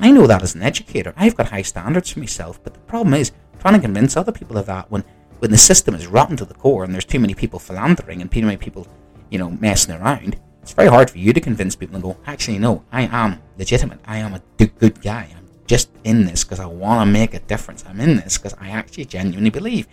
I 0.00 0.10
know 0.10 0.26
that 0.26 0.42
as 0.42 0.54
an 0.54 0.62
educator. 0.62 1.14
I've 1.16 1.36
got 1.36 1.50
high 1.50 1.62
standards 1.62 2.10
for 2.10 2.20
myself, 2.20 2.62
but 2.62 2.74
the 2.74 2.80
problem 2.80 3.14
is 3.14 3.32
trying 3.60 3.74
to 3.74 3.80
convince 3.80 4.16
other 4.16 4.32
people 4.32 4.58
of 4.58 4.66
that 4.66 4.90
when, 4.90 5.04
when 5.38 5.50
the 5.50 5.58
system 5.58 5.94
is 5.94 6.06
rotten 6.06 6.36
to 6.36 6.44
the 6.44 6.54
core 6.54 6.84
and 6.84 6.92
there's 6.92 7.04
too 7.04 7.20
many 7.20 7.34
people 7.34 7.58
philandering 7.58 8.20
and 8.20 8.30
too 8.30 8.42
many 8.42 8.56
people, 8.56 8.86
you 9.30 9.38
know, 9.38 9.50
messing 9.50 9.94
around. 9.94 10.38
It's 10.62 10.72
very 10.72 10.88
hard 10.88 11.10
for 11.10 11.18
you 11.18 11.32
to 11.32 11.40
convince 11.40 11.76
people 11.76 11.94
and 11.94 12.02
go, 12.02 12.16
actually, 12.26 12.58
no, 12.58 12.84
I 12.90 13.02
am 13.02 13.40
legitimate. 13.58 14.00
I 14.06 14.18
am 14.18 14.34
a 14.34 14.42
good 14.58 15.00
guy. 15.02 15.28
I'm 15.36 15.46
just 15.66 15.90
in 16.04 16.24
this 16.24 16.42
because 16.42 16.60
I 16.60 16.66
want 16.66 17.06
to 17.06 17.12
make 17.12 17.34
a 17.34 17.40
difference. 17.40 17.84
I'm 17.86 18.00
in 18.00 18.16
this 18.16 18.38
because 18.38 18.54
I 18.60 18.70
actually 18.70 19.04
genuinely 19.04 19.50
believe. 19.50 19.86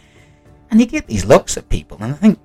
And 0.70 0.80
you 0.80 0.86
get 0.86 1.08
these 1.08 1.26
looks 1.26 1.58
at 1.58 1.68
people, 1.68 1.98
and 2.00 2.14
I 2.14 2.16
think, 2.16 2.40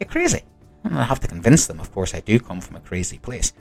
you're 0.00 0.08
crazy. 0.08 0.42
And 0.82 0.98
I 0.98 1.04
have 1.04 1.20
to 1.20 1.28
convince 1.28 1.66
them, 1.68 1.78
of 1.78 1.92
course, 1.92 2.14
I 2.14 2.20
do 2.20 2.40
come 2.40 2.60
from 2.60 2.74
a 2.74 2.80
crazy 2.80 3.18
place. 3.18 3.52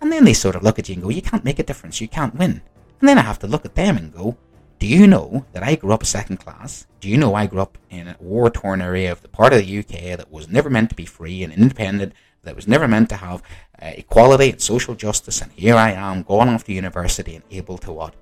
And 0.00 0.12
then 0.12 0.24
they 0.24 0.34
sort 0.34 0.56
of 0.56 0.62
look 0.62 0.78
at 0.78 0.88
you 0.88 0.94
and 0.94 1.02
go, 1.02 1.08
you 1.08 1.22
can't 1.22 1.44
make 1.44 1.58
a 1.58 1.64
difference, 1.64 2.00
you 2.00 2.08
can't 2.08 2.34
win. 2.34 2.62
And 3.00 3.08
then 3.08 3.18
I 3.18 3.22
have 3.22 3.38
to 3.40 3.46
look 3.46 3.64
at 3.64 3.74
them 3.74 3.96
and 3.96 4.12
go, 4.12 4.36
do 4.78 4.86
you 4.86 5.06
know 5.06 5.46
that 5.52 5.62
I 5.62 5.74
grew 5.74 5.92
up 5.92 6.04
second 6.04 6.38
class? 6.38 6.86
Do 7.00 7.08
you 7.08 7.16
know 7.16 7.34
I 7.34 7.46
grew 7.46 7.60
up 7.60 7.78
in 7.90 8.08
a 8.08 8.16
war 8.20 8.50
torn 8.50 8.82
area 8.82 9.10
of 9.10 9.22
the 9.22 9.28
part 9.28 9.52
of 9.52 9.64
the 9.64 9.78
UK 9.78 10.16
that 10.18 10.30
was 10.30 10.48
never 10.48 10.68
meant 10.68 10.90
to 10.90 10.96
be 10.96 11.06
free 11.06 11.42
and 11.42 11.52
independent, 11.52 12.12
that 12.42 12.56
was 12.56 12.68
never 12.68 12.86
meant 12.86 13.08
to 13.08 13.16
have 13.16 13.42
uh, 13.82 13.92
equality 13.94 14.50
and 14.50 14.60
social 14.60 14.94
justice, 14.94 15.40
and 15.40 15.52
here 15.52 15.74
I 15.74 15.92
am 15.92 16.22
going 16.22 16.48
off 16.48 16.64
to 16.64 16.72
university 16.72 17.34
and 17.34 17.44
able 17.50 17.78
to 17.78 17.92
what? 17.92 18.14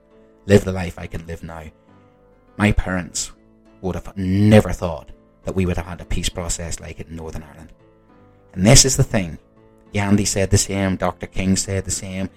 Live 0.47 0.65
the 0.65 0.73
life 0.73 0.99
I 0.99 1.07
can 1.07 1.27
live 1.27 1.43
now. 1.43 1.65
My 2.57 2.73
parents 2.73 3.33
would 3.81 3.95
have 3.95 4.17
never 4.17 4.73
thought 4.73 5.11
that 5.45 5.55
we 5.55 5.67
would 5.67 5.77
have 5.77 5.87
had 5.87 6.01
a 6.01 6.07
peace 6.07 6.29
process 6.29 6.81
like 6.81 7.01
it 7.01 7.09
in 7.09 7.17
Northern 7.17 7.43
Ireland. 7.43 7.73
And 8.53 8.67
this 8.67 8.85
is 8.85 8.97
the 8.97 9.03
thing. 9.03 9.39
Gandhi 9.95 10.25
said 10.25 10.51
the 10.51 10.59
same, 10.59 10.97
Dr. 10.97 11.27
King 11.27 11.57
said 11.57 11.85
the 11.85 11.91
same. 11.91 12.29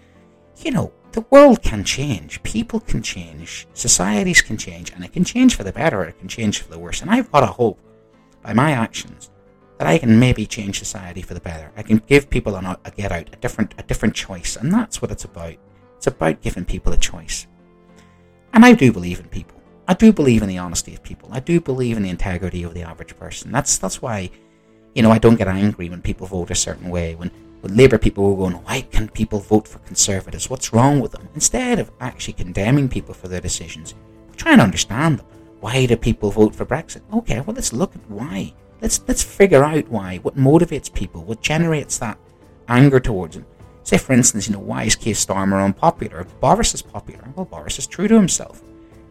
You 0.57 0.71
know, 0.71 0.93
the 1.11 1.25
world 1.31 1.63
can 1.63 1.83
change, 1.83 2.41
people 2.43 2.79
can 2.79 3.01
change, 3.01 3.67
societies 3.73 4.41
can 4.41 4.57
change, 4.57 4.91
and 4.91 5.03
it 5.03 5.11
can 5.11 5.23
change 5.23 5.55
for 5.55 5.63
the 5.63 5.73
better, 5.73 6.01
or 6.01 6.05
it 6.05 6.19
can 6.19 6.27
change 6.27 6.61
for 6.61 6.69
the 6.69 6.79
worse. 6.79 7.01
And 7.01 7.09
I've 7.09 7.31
got 7.31 7.43
a 7.43 7.47
hope 7.47 7.79
by 8.43 8.53
my 8.53 8.71
actions 8.71 9.31
that 9.79 9.87
I 9.87 9.97
can 9.97 10.19
maybe 10.19 10.45
change 10.45 10.77
society 10.77 11.21
for 11.21 11.33
the 11.33 11.39
better. 11.39 11.71
I 11.75 11.83
can 11.83 11.97
give 12.05 12.29
people 12.29 12.55
a, 12.55 12.79
a 12.85 12.91
get 12.91 13.11
out, 13.11 13.29
a 13.33 13.37
different, 13.37 13.73
a 13.77 13.83
different 13.83 14.15
choice, 14.15 14.55
and 14.55 14.71
that's 14.71 15.01
what 15.01 15.11
it's 15.11 15.25
about. 15.25 15.55
It's 15.97 16.07
about 16.07 16.41
giving 16.41 16.65
people 16.65 16.93
a 16.93 16.97
choice. 16.97 17.47
And 18.53 18.63
I 18.63 18.73
do 18.73 18.91
believe 18.93 19.19
in 19.19 19.27
people. 19.27 19.59
I 19.87 19.93
do 19.93 20.11
believe 20.11 20.41
in 20.43 20.49
the 20.49 20.57
honesty 20.57 20.93
of 20.93 21.01
people. 21.01 21.29
I 21.31 21.39
do 21.39 21.61
believe 21.61 21.97
in 21.97 22.03
the 22.03 22.09
integrity 22.09 22.63
of 22.63 22.73
the 22.73 22.83
average 22.83 23.17
person. 23.17 23.51
That's 23.51 23.77
that's 23.77 24.01
why, 24.01 24.29
you 24.93 25.01
know, 25.01 25.11
I 25.11 25.17
don't 25.17 25.37
get 25.37 25.47
angry 25.47 25.89
when 25.89 26.01
people 26.01 26.27
vote 26.27 26.51
a 26.51 26.55
certain 26.55 26.89
way. 26.89 27.15
When 27.15 27.31
Labour 27.63 27.97
people 27.97 28.29
were 28.29 28.49
going, 28.49 28.63
why 28.63 28.81
can 28.81 29.09
people 29.09 29.39
vote 29.39 29.67
for 29.67 29.79
Conservatives? 29.79 30.49
What's 30.49 30.73
wrong 30.73 30.99
with 30.99 31.11
them? 31.11 31.27
Instead 31.35 31.79
of 31.79 31.91
actually 31.99 32.33
condemning 32.33 32.87
people 32.87 33.13
for 33.13 33.27
their 33.27 33.41
decisions, 33.41 33.95
try 34.35 34.53
and 34.53 34.61
understand 34.61 35.19
them. 35.19 35.25
Why 35.59 35.85
do 35.85 35.97
people 35.97 36.31
vote 36.31 36.55
for 36.55 36.65
Brexit? 36.65 37.01
Okay, 37.11 37.41
well 37.41 37.55
let's 37.55 37.73
look 37.73 37.95
at 37.95 38.09
why. 38.09 38.53
Let's 38.81 39.01
let's 39.07 39.23
figure 39.23 39.63
out 39.63 39.87
why. 39.89 40.17
What 40.17 40.37
motivates 40.37 40.93
people? 40.93 41.23
What 41.23 41.41
generates 41.41 41.97
that 41.97 42.19
anger 42.67 42.99
towards 42.99 43.35
them? 43.35 43.45
Say, 43.83 43.97
for 43.97 44.13
instance, 44.13 44.47
you 44.47 44.53
know, 44.53 44.59
why 44.59 44.83
is 44.83 44.95
Keir 44.95 45.13
Starmer 45.13 45.63
unpopular? 45.63 46.25
Boris 46.41 46.73
is 46.73 46.81
popular. 46.81 47.23
Well, 47.35 47.45
Boris 47.45 47.79
is 47.79 47.87
true 47.87 48.07
to 48.07 48.15
himself. 48.15 48.61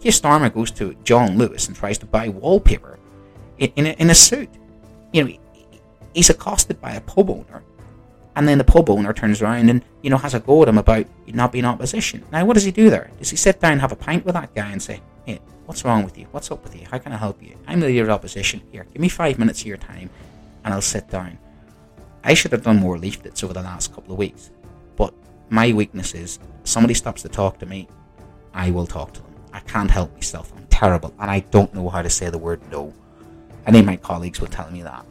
Keir 0.01 0.13
Starmer 0.13 0.53
goes 0.53 0.71
to 0.73 0.95
John 1.03 1.37
Lewis 1.39 1.67
and 1.67 1.77
tries 1.77 1.99
to 1.99 2.07
buy 2.07 2.29
wallpaper 2.29 2.99
in, 3.59 3.73
in, 3.77 3.87
a, 3.87 3.91
in 3.95 4.11
a 4.11 4.15
suit. 4.15 4.51
You 5.13 5.25
know, 5.25 5.37
he's 6.15 6.31
accosted 6.31 6.81
by 6.81 6.93
a 6.93 7.01
pub 7.01 7.31
owner, 7.31 7.63
and 8.37 8.47
then 8.47 8.59
the 8.59 8.65
pub 8.65 8.89
owner 8.89 9.13
turns 9.13 9.43
around 9.43 9.69
and, 9.69 9.83
you 10.03 10.11
know, 10.11 10.19
has 10.19 10.35
a 10.35 10.41
go 10.41 10.63
at 10.63 10.69
him 10.69 10.79
about 10.79 11.07
not 11.27 11.51
being 11.51 11.65
opposition. 11.65 12.23
Now, 12.31 12.45
what 12.45 12.55
does 12.55 12.65
he 12.65 12.71
do 12.71 12.91
there? 12.91 13.11
Does 13.19 13.31
he 13.31 13.37
sit 13.37 13.59
down 13.61 13.81
have 13.81 13.93
a 13.93 13.97
pint 13.97 14.25
with 14.25 14.35
that 14.35 14.55
guy 14.55 14.71
and 14.71 14.81
say, 14.81 15.01
hey, 15.25 15.41
What's 15.67 15.85
wrong 15.85 16.05
with 16.05 16.17
you? 16.17 16.29
What's 16.31 16.53
up 16.53 16.63
with 16.63 16.77
you? 16.81 16.87
How 16.89 16.99
can 16.99 17.13
I 17.13 17.17
help 17.17 17.43
you? 17.43 17.57
I'm 17.67 17.81
the 17.81 17.87
leader 17.87 18.05
of 18.05 18.11
opposition. 18.11 18.63
Here, 18.71 18.87
give 18.93 19.03
me 19.03 19.09
five 19.09 19.37
minutes 19.37 19.63
of 19.63 19.67
your 19.67 19.77
time 19.77 20.09
and 20.65 20.73
I'll 20.73 20.81
sit 20.81 21.11
down. 21.11 21.39
I 22.23 22.35
should 22.35 22.53
have 22.53 22.63
done 22.63 22.77
more 22.77 22.97
leaflets 22.97 23.43
over 23.43 23.53
the 23.53 23.63
last 23.63 23.93
couple 23.93 24.13
of 24.13 24.19
weeks. 24.19 24.51
But 24.95 25.13
my 25.51 25.73
weakness 25.73 26.15
is 26.15 26.39
somebody 26.63 26.95
stops 26.95 27.23
to 27.23 27.29
talk 27.29 27.59
to 27.59 27.67
me, 27.67 27.89
I 28.55 28.71
will 28.71 28.87
talk 28.87 29.13
to 29.15 29.23
them. 29.23 29.35
I 29.53 29.59
can't 29.61 29.91
help 29.91 30.15
myself. 30.15 30.53
I'm 30.57 30.67
terrible 30.69 31.13
and 31.19 31.29
I 31.29 31.41
don't 31.41 31.75
know 31.75 31.89
how 31.89 32.03
to 32.03 32.11
say 32.11 32.31
the 32.31 32.39
word 32.39 32.61
no. 32.71 32.95
Any 33.67 33.81
of 33.81 33.87
my 33.87 33.97
colleagues 33.97 34.41
will 34.41 34.47
tell 34.47 34.71
me 34.71 34.83
that. 34.83 35.05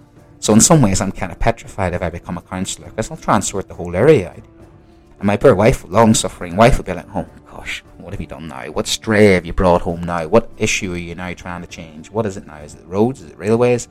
So 0.46 0.54
in 0.54 0.62
some 0.62 0.84
ways 0.84 1.02
I'm 1.02 1.12
kind 1.12 1.32
of 1.32 1.40
petrified 1.40 1.96
if 1.96 2.04
I 2.04 2.12
become 2.12 2.38
a 2.38 2.42
councillor 2.44 2.92
because 2.92 3.10
I'll 3.10 3.18
try 3.18 3.34
and 3.34 3.44
sort 3.44 3.68
the 3.68 3.74
whole 3.74 3.96
area 3.96 4.30
out. 4.30 4.46
And 5.18 5.26
my 5.26 5.38
poor 5.38 5.56
wife, 5.56 5.84
long 5.90 6.14
suffering 6.14 6.56
wife, 6.56 6.78
will 6.78 6.86
be 6.86 6.94
like, 6.94 7.08
oh 7.16 7.26
gosh, 7.50 7.84
what 7.98 8.14
have 8.14 8.22
you 8.22 8.28
done 8.28 8.48
now? 8.48 8.68
What 8.68 8.86
stray 8.86 9.34
have 9.34 9.48
you 9.48 9.54
brought 9.54 9.82
home 9.82 10.04
now? 10.04 10.28
What 10.28 10.52
issue 10.60 10.94
are 10.94 10.98
you 10.98 11.16
now 11.16 11.34
trying 11.34 11.62
to 11.62 11.68
change? 11.68 12.12
What 12.12 12.28
is 12.28 12.38
it 12.38 12.46
now? 12.46 12.58
Is 12.58 12.76
it 12.76 12.86
roads? 12.86 13.24
Is 13.24 13.32
it 13.32 13.40
railways? 13.40 13.88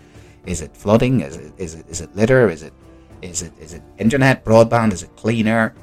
Is 0.47 0.61
it 0.61 0.77
flooding? 0.77 1.23
Is 1.23 1.37
it 1.37 1.53
is 1.59 1.75
it 1.75 1.87
is 1.88 2.01
it 2.01 2.14
litter? 2.14 2.49
Is 2.49 2.62
it 2.62 2.73
is 3.21 3.43
it 3.43 3.53
is 3.59 3.75
it 3.75 3.83
internet 3.99 4.45
broadband? 4.45 4.93
Is 4.93 5.03
it 5.03 5.17
clean 5.17 5.49
air? 5.49 5.75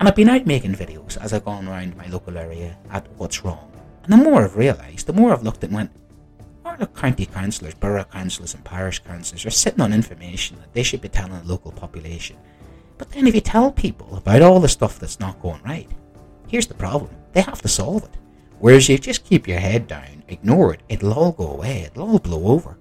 And 0.00 0.08
I've 0.08 0.16
been 0.16 0.30
out 0.30 0.46
making 0.46 0.74
videos 0.74 1.18
as 1.18 1.34
I've 1.34 1.44
gone 1.44 1.68
around 1.68 1.98
my 1.98 2.06
local 2.06 2.38
area 2.38 2.78
at 2.90 3.06
what's 3.18 3.44
wrong. 3.44 3.70
And 4.04 4.12
the 4.14 4.16
more 4.16 4.42
I've 4.42 4.56
realised, 4.56 5.06
the 5.06 5.12
more 5.12 5.34
I've 5.34 5.42
looked 5.42 5.62
and 5.64 5.74
went, 5.74 5.90
of 6.80 6.94
county 6.94 7.26
councillors, 7.26 7.74
borough 7.74 8.04
councillors, 8.04 8.54
and 8.54 8.64
parish 8.64 9.00
councillors 9.00 9.46
are 9.46 9.50
sitting 9.50 9.80
on 9.80 9.92
information 9.92 10.58
that 10.58 10.72
they 10.72 10.82
should 10.82 11.00
be 11.00 11.08
telling 11.08 11.40
the 11.40 11.48
local 11.48 11.72
population. 11.72 12.36
But 12.96 13.10
then, 13.10 13.26
if 13.26 13.34
you 13.34 13.40
tell 13.40 13.70
people 13.70 14.16
about 14.16 14.42
all 14.42 14.60
the 14.60 14.68
stuff 14.68 14.98
that's 14.98 15.20
not 15.20 15.40
going 15.40 15.62
right, 15.62 15.88
here's 16.48 16.66
the 16.66 16.74
problem 16.74 17.10
they 17.32 17.42
have 17.42 17.62
to 17.62 17.68
solve 17.68 18.04
it. 18.04 18.16
Whereas 18.58 18.88
you 18.88 18.98
just 18.98 19.24
keep 19.24 19.46
your 19.46 19.60
head 19.60 19.86
down, 19.86 20.24
ignore 20.28 20.74
it, 20.74 20.80
it'll 20.88 21.12
all 21.12 21.32
go 21.32 21.52
away, 21.52 21.82
it'll 21.82 22.10
all 22.10 22.18
blow 22.18 22.52
over. 22.52 22.76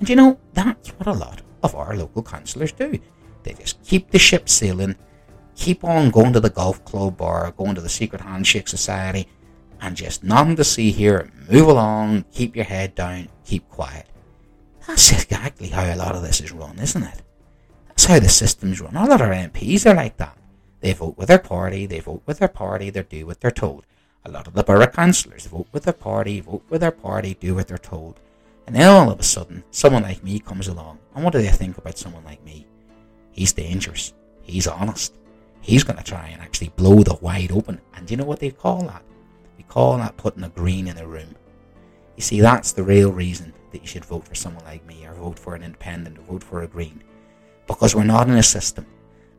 And 0.00 0.08
you 0.08 0.16
know, 0.16 0.38
that's 0.54 0.88
what 0.90 1.06
a 1.06 1.12
lot 1.12 1.42
of 1.62 1.74
our 1.74 1.96
local 1.96 2.22
councillors 2.22 2.72
do. 2.72 2.98
They 3.42 3.52
just 3.52 3.82
keep 3.84 4.10
the 4.10 4.18
ship 4.18 4.48
sailing, 4.48 4.96
keep 5.54 5.84
on 5.84 6.10
going 6.10 6.32
to 6.32 6.40
the 6.40 6.50
golf 6.50 6.84
club 6.84 7.20
or 7.20 7.54
going 7.56 7.74
to 7.74 7.80
the 7.80 7.88
secret 7.88 8.22
handshake 8.22 8.66
society, 8.66 9.28
and 9.80 9.96
just 9.96 10.22
nothing 10.22 10.56
to 10.56 10.64
see 10.64 10.90
here. 10.90 11.30
Move 11.50 11.68
along, 11.68 12.24
keep 12.32 12.54
your 12.54 12.64
head 12.64 12.94
down, 12.94 13.28
keep 13.44 13.68
quiet. 13.68 14.06
That's 14.86 15.12
exactly 15.12 15.68
how 15.68 15.82
a 15.82 15.96
lot 15.96 16.14
of 16.14 16.22
this 16.22 16.40
is 16.40 16.52
run, 16.52 16.78
isn't 16.78 17.02
it? 17.02 17.22
That's 17.88 18.04
how 18.04 18.18
the 18.18 18.28
system's 18.28 18.80
run. 18.80 18.96
A 18.96 19.06
lot 19.06 19.20
of 19.20 19.28
our 19.28 19.34
MPs 19.34 19.90
are 19.90 19.94
like 19.94 20.16
that. 20.18 20.36
They 20.80 20.92
vote 20.92 21.18
with 21.18 21.28
their 21.28 21.38
party, 21.38 21.86
they 21.86 22.00
vote 22.00 22.22
with 22.26 22.38
their 22.38 22.48
party, 22.48 22.90
they 22.90 23.02
do 23.02 23.26
what 23.26 23.40
they're 23.40 23.50
told. 23.50 23.84
A 24.24 24.30
lot 24.30 24.46
of 24.46 24.54
the 24.54 24.62
borough 24.62 24.86
councillors 24.86 25.46
vote 25.46 25.66
with 25.72 25.84
their 25.84 25.94
party, 25.94 26.40
vote 26.40 26.64
with 26.68 26.80
their 26.80 26.90
party, 26.90 27.34
do 27.38 27.54
what 27.54 27.68
they're 27.68 27.78
told. 27.78 28.20
And 28.66 28.76
then 28.76 28.88
all 28.88 29.10
of 29.10 29.18
a 29.18 29.22
sudden, 29.22 29.64
someone 29.70 30.02
like 30.02 30.22
me 30.22 30.38
comes 30.38 30.68
along. 30.68 30.98
And 31.14 31.24
what 31.24 31.32
do 31.32 31.42
they 31.42 31.48
think 31.48 31.78
about 31.78 31.98
someone 31.98 32.24
like 32.24 32.44
me? 32.44 32.66
He's 33.32 33.52
dangerous. 33.52 34.12
He's 34.42 34.66
honest. 34.66 35.16
He's 35.60 35.84
going 35.84 35.96
to 35.96 36.04
try 36.04 36.28
and 36.28 36.40
actually 36.40 36.68
blow 36.76 37.02
the 37.02 37.14
wide 37.20 37.52
open. 37.52 37.80
And 37.94 38.10
you 38.10 38.16
know 38.16 38.24
what 38.24 38.40
they 38.40 38.50
call 38.50 38.82
that? 38.82 39.02
They 39.60 39.64
call 39.68 39.98
that 39.98 40.16
putting 40.16 40.42
a 40.42 40.48
green 40.48 40.88
in 40.88 40.96
a 40.96 41.06
room. 41.06 41.36
You 42.16 42.22
see, 42.22 42.40
that's 42.40 42.72
the 42.72 42.82
real 42.82 43.12
reason 43.12 43.52
that 43.72 43.82
you 43.82 43.86
should 43.86 44.06
vote 44.06 44.26
for 44.26 44.34
someone 44.34 44.64
like 44.64 44.86
me, 44.86 45.04
or 45.04 45.12
vote 45.12 45.38
for 45.38 45.54
an 45.54 45.62
independent, 45.62 46.18
or 46.18 46.22
vote 46.22 46.42
for 46.42 46.62
a 46.62 46.66
green. 46.66 47.04
Because 47.66 47.94
we're 47.94 48.04
not 48.04 48.26
in 48.26 48.38
a 48.38 48.42
system. 48.42 48.86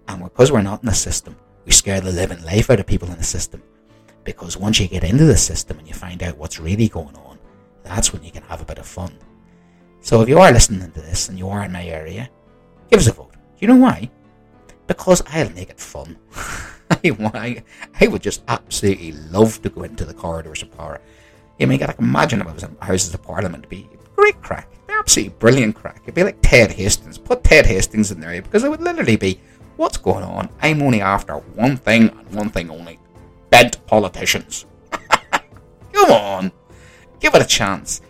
And 0.08 0.22
because 0.22 0.52
we're 0.52 0.62
not 0.62 0.84
in 0.84 0.90
a 0.90 0.94
system, 0.94 1.36
we 1.66 1.72
scare 1.72 2.02
the 2.02 2.12
living 2.12 2.44
life 2.44 2.70
out 2.70 2.80
of 2.80 2.86
people 2.86 3.10
in 3.10 3.18
the 3.18 3.24
system. 3.24 3.64
Because 4.24 4.58
once 4.58 4.80
you 4.80 4.88
get 4.88 5.04
into 5.04 5.26
the 5.26 5.36
system 5.36 5.80
and 5.80 5.88
you 5.88 5.96
find 5.96 6.22
out 6.22 6.38
what's 6.38 6.60
really 6.60 6.88
going 6.88 7.16
on, 7.16 7.40
that's 7.82 8.14
when 8.14 8.24
you 8.24 8.30
can 8.30 8.44
have 8.44 8.62
a 8.62 8.66
bit 8.66 8.78
of 8.78 8.86
fun. 8.86 9.18
So 10.02 10.22
if 10.22 10.30
you 10.30 10.38
are 10.38 10.52
listening 10.52 10.92
to 10.92 11.02
this 11.02 11.30
and 11.30 11.40
you 11.40 11.50
are 11.50 11.64
in 11.64 11.72
my 11.72 11.88
area, 11.88 12.30
give 12.92 13.00
us 13.00 13.08
a 13.08 13.14
vote. 13.14 13.34
Do 13.34 13.58
you 13.58 13.70
know 13.70 13.78
why? 13.78 14.12
Because 14.86 15.24
I'll 15.26 15.50
make 15.50 15.72
it 15.72 15.80
fun. 15.80 16.16
I, 17.04 17.64
I 18.00 18.08
would 18.08 18.22
just 18.22 18.44
absolutely 18.48 19.14
love 19.14 19.62
to 19.62 19.70
go 19.70 19.84
into 19.84 20.06
the 20.06 20.14
corridors 20.14 20.62
of 20.62 20.76
power. 20.78 21.02
You 21.58 21.68
mean, 21.68 21.82
I 21.84 21.94
can 21.94 22.04
imagine 22.04 22.42
if 22.42 22.48
I 22.48 22.54
was 22.54 22.64
in 22.64 22.76
Houses 22.82 23.14
of 23.14 23.24
Parliament, 23.24 23.66
it'd 23.66 23.70
be 23.70 23.88
great 24.16 24.42
crack. 24.42 24.68
Absolutely 24.90 25.36
brilliant 25.40 25.76
crack. 25.76 26.02
It'd 26.04 26.16
be 26.16 26.24
like 26.24 26.42
Ted 26.42 26.72
Hastings. 26.72 27.18
Put 27.18 27.44
Ted 27.44 27.66
Hastings 27.66 28.12
in 28.12 28.20
there 28.20 28.42
because 28.42 28.64
it 28.64 28.70
would 28.70 28.82
literally 28.82 29.16
be, 29.16 29.40
what's 29.78 29.98
going 29.98 30.24
on? 30.24 30.50
I'm 30.62 30.82
only 30.82 31.02
after 31.02 31.36
one 31.36 31.78
thing 31.78 32.10
and 32.10 32.36
one 32.36 32.50
thing 32.50 32.70
only. 32.70 33.00
Bent 33.50 33.86
politicians. 33.86 34.66
Come 35.94 36.12
on. 36.12 36.52
Give 37.20 37.34
it 37.36 37.42
a 37.42 37.46
chance. 37.46 38.02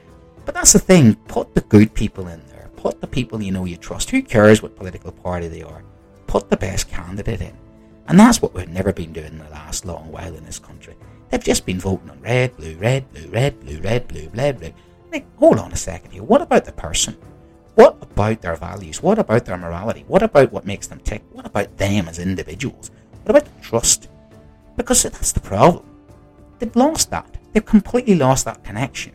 But 0.45 0.55
that's 0.55 0.73
the 0.73 0.79
thing. 0.79 1.15
Put 1.15 1.53
the 1.53 1.61
good 1.61 1.93
people 1.93 2.27
in 2.27 2.45
there. 2.47 2.69
Put 2.77 2.99
the 2.99 3.07
people 3.07 3.41
you 3.41 3.51
know 3.51 3.65
you 3.65 3.77
trust. 3.77 4.09
Who 4.09 4.21
cares 4.21 4.61
what 4.61 4.75
political 4.75 5.11
party 5.11 5.47
they 5.47 5.61
are? 5.61 5.83
Put 6.25 6.49
the 6.49 6.57
best 6.57 6.89
candidate 6.89 7.41
in. 7.41 7.55
And 8.07 8.19
that's 8.19 8.41
what 8.41 8.53
we've 8.53 8.67
never 8.67 8.91
been 8.91 9.13
doing 9.13 9.33
in 9.33 9.39
the 9.39 9.49
last 9.49 9.85
long 9.85 10.11
while 10.11 10.35
in 10.35 10.45
this 10.45 10.59
country. 10.59 10.95
They've 11.29 11.43
just 11.43 11.65
been 11.65 11.79
voting 11.79 12.09
on 12.09 12.19
red, 12.21 12.57
blue, 12.57 12.75
red, 12.75 13.11
blue, 13.13 13.29
red, 13.29 13.59
blue, 13.61 13.79
red, 13.79 14.07
blue, 14.07 14.29
red, 14.33 14.59
blue. 14.59 14.73
Like, 15.11 15.25
hold 15.37 15.59
on 15.59 15.71
a 15.71 15.77
second 15.77 16.11
here. 16.11 16.23
What 16.23 16.41
about 16.41 16.65
the 16.65 16.71
person? 16.71 17.17
What 17.75 17.97
about 18.01 18.41
their 18.41 18.55
values? 18.55 19.01
What 19.01 19.17
about 19.17 19.45
their 19.45 19.57
morality? 19.57 20.03
What 20.07 20.23
about 20.23 20.51
what 20.51 20.65
makes 20.65 20.87
them 20.87 20.99
tick? 20.99 21.23
What 21.31 21.45
about 21.45 21.77
them 21.77 22.07
as 22.09 22.19
individuals? 22.19 22.91
What 23.23 23.37
about 23.37 23.45
the 23.45 23.61
trust? 23.61 24.09
Because 24.75 25.03
that's 25.03 25.31
the 25.31 25.39
problem. 25.39 25.85
They've 26.59 26.75
lost 26.75 27.11
that. 27.11 27.37
They've 27.53 27.65
completely 27.65 28.15
lost 28.15 28.45
that 28.45 28.63
connection. 28.63 29.13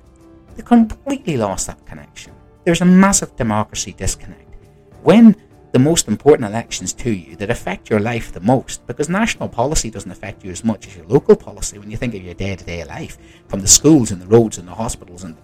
They've 0.54 0.64
completely 0.64 1.36
lost 1.36 1.66
that 1.66 1.84
connection. 1.86 2.32
There's 2.64 2.80
a 2.80 2.86
massive 2.86 3.36
democracy 3.36 3.92
disconnect. 3.92 4.54
When 5.02 5.36
the 5.76 5.80
most 5.80 6.08
important 6.08 6.48
elections 6.48 6.94
to 6.94 7.10
you 7.10 7.36
that 7.36 7.50
affect 7.50 7.90
your 7.90 8.00
life 8.00 8.32
the 8.32 8.40
most, 8.40 8.86
because 8.86 9.10
national 9.10 9.46
policy 9.46 9.90
doesn't 9.90 10.10
affect 10.10 10.42
you 10.42 10.50
as 10.50 10.64
much 10.64 10.86
as 10.86 10.96
your 10.96 11.04
local 11.04 11.36
policy 11.36 11.78
when 11.78 11.90
you 11.90 11.98
think 11.98 12.14
of 12.14 12.22
your 12.22 12.32
day 12.32 12.56
to 12.56 12.64
day 12.64 12.82
life, 12.82 13.18
from 13.46 13.60
the 13.60 13.68
schools 13.68 14.10
and 14.10 14.22
the 14.22 14.26
roads 14.26 14.56
and 14.56 14.66
the 14.66 14.74
hospitals 14.74 15.22
and 15.22 15.36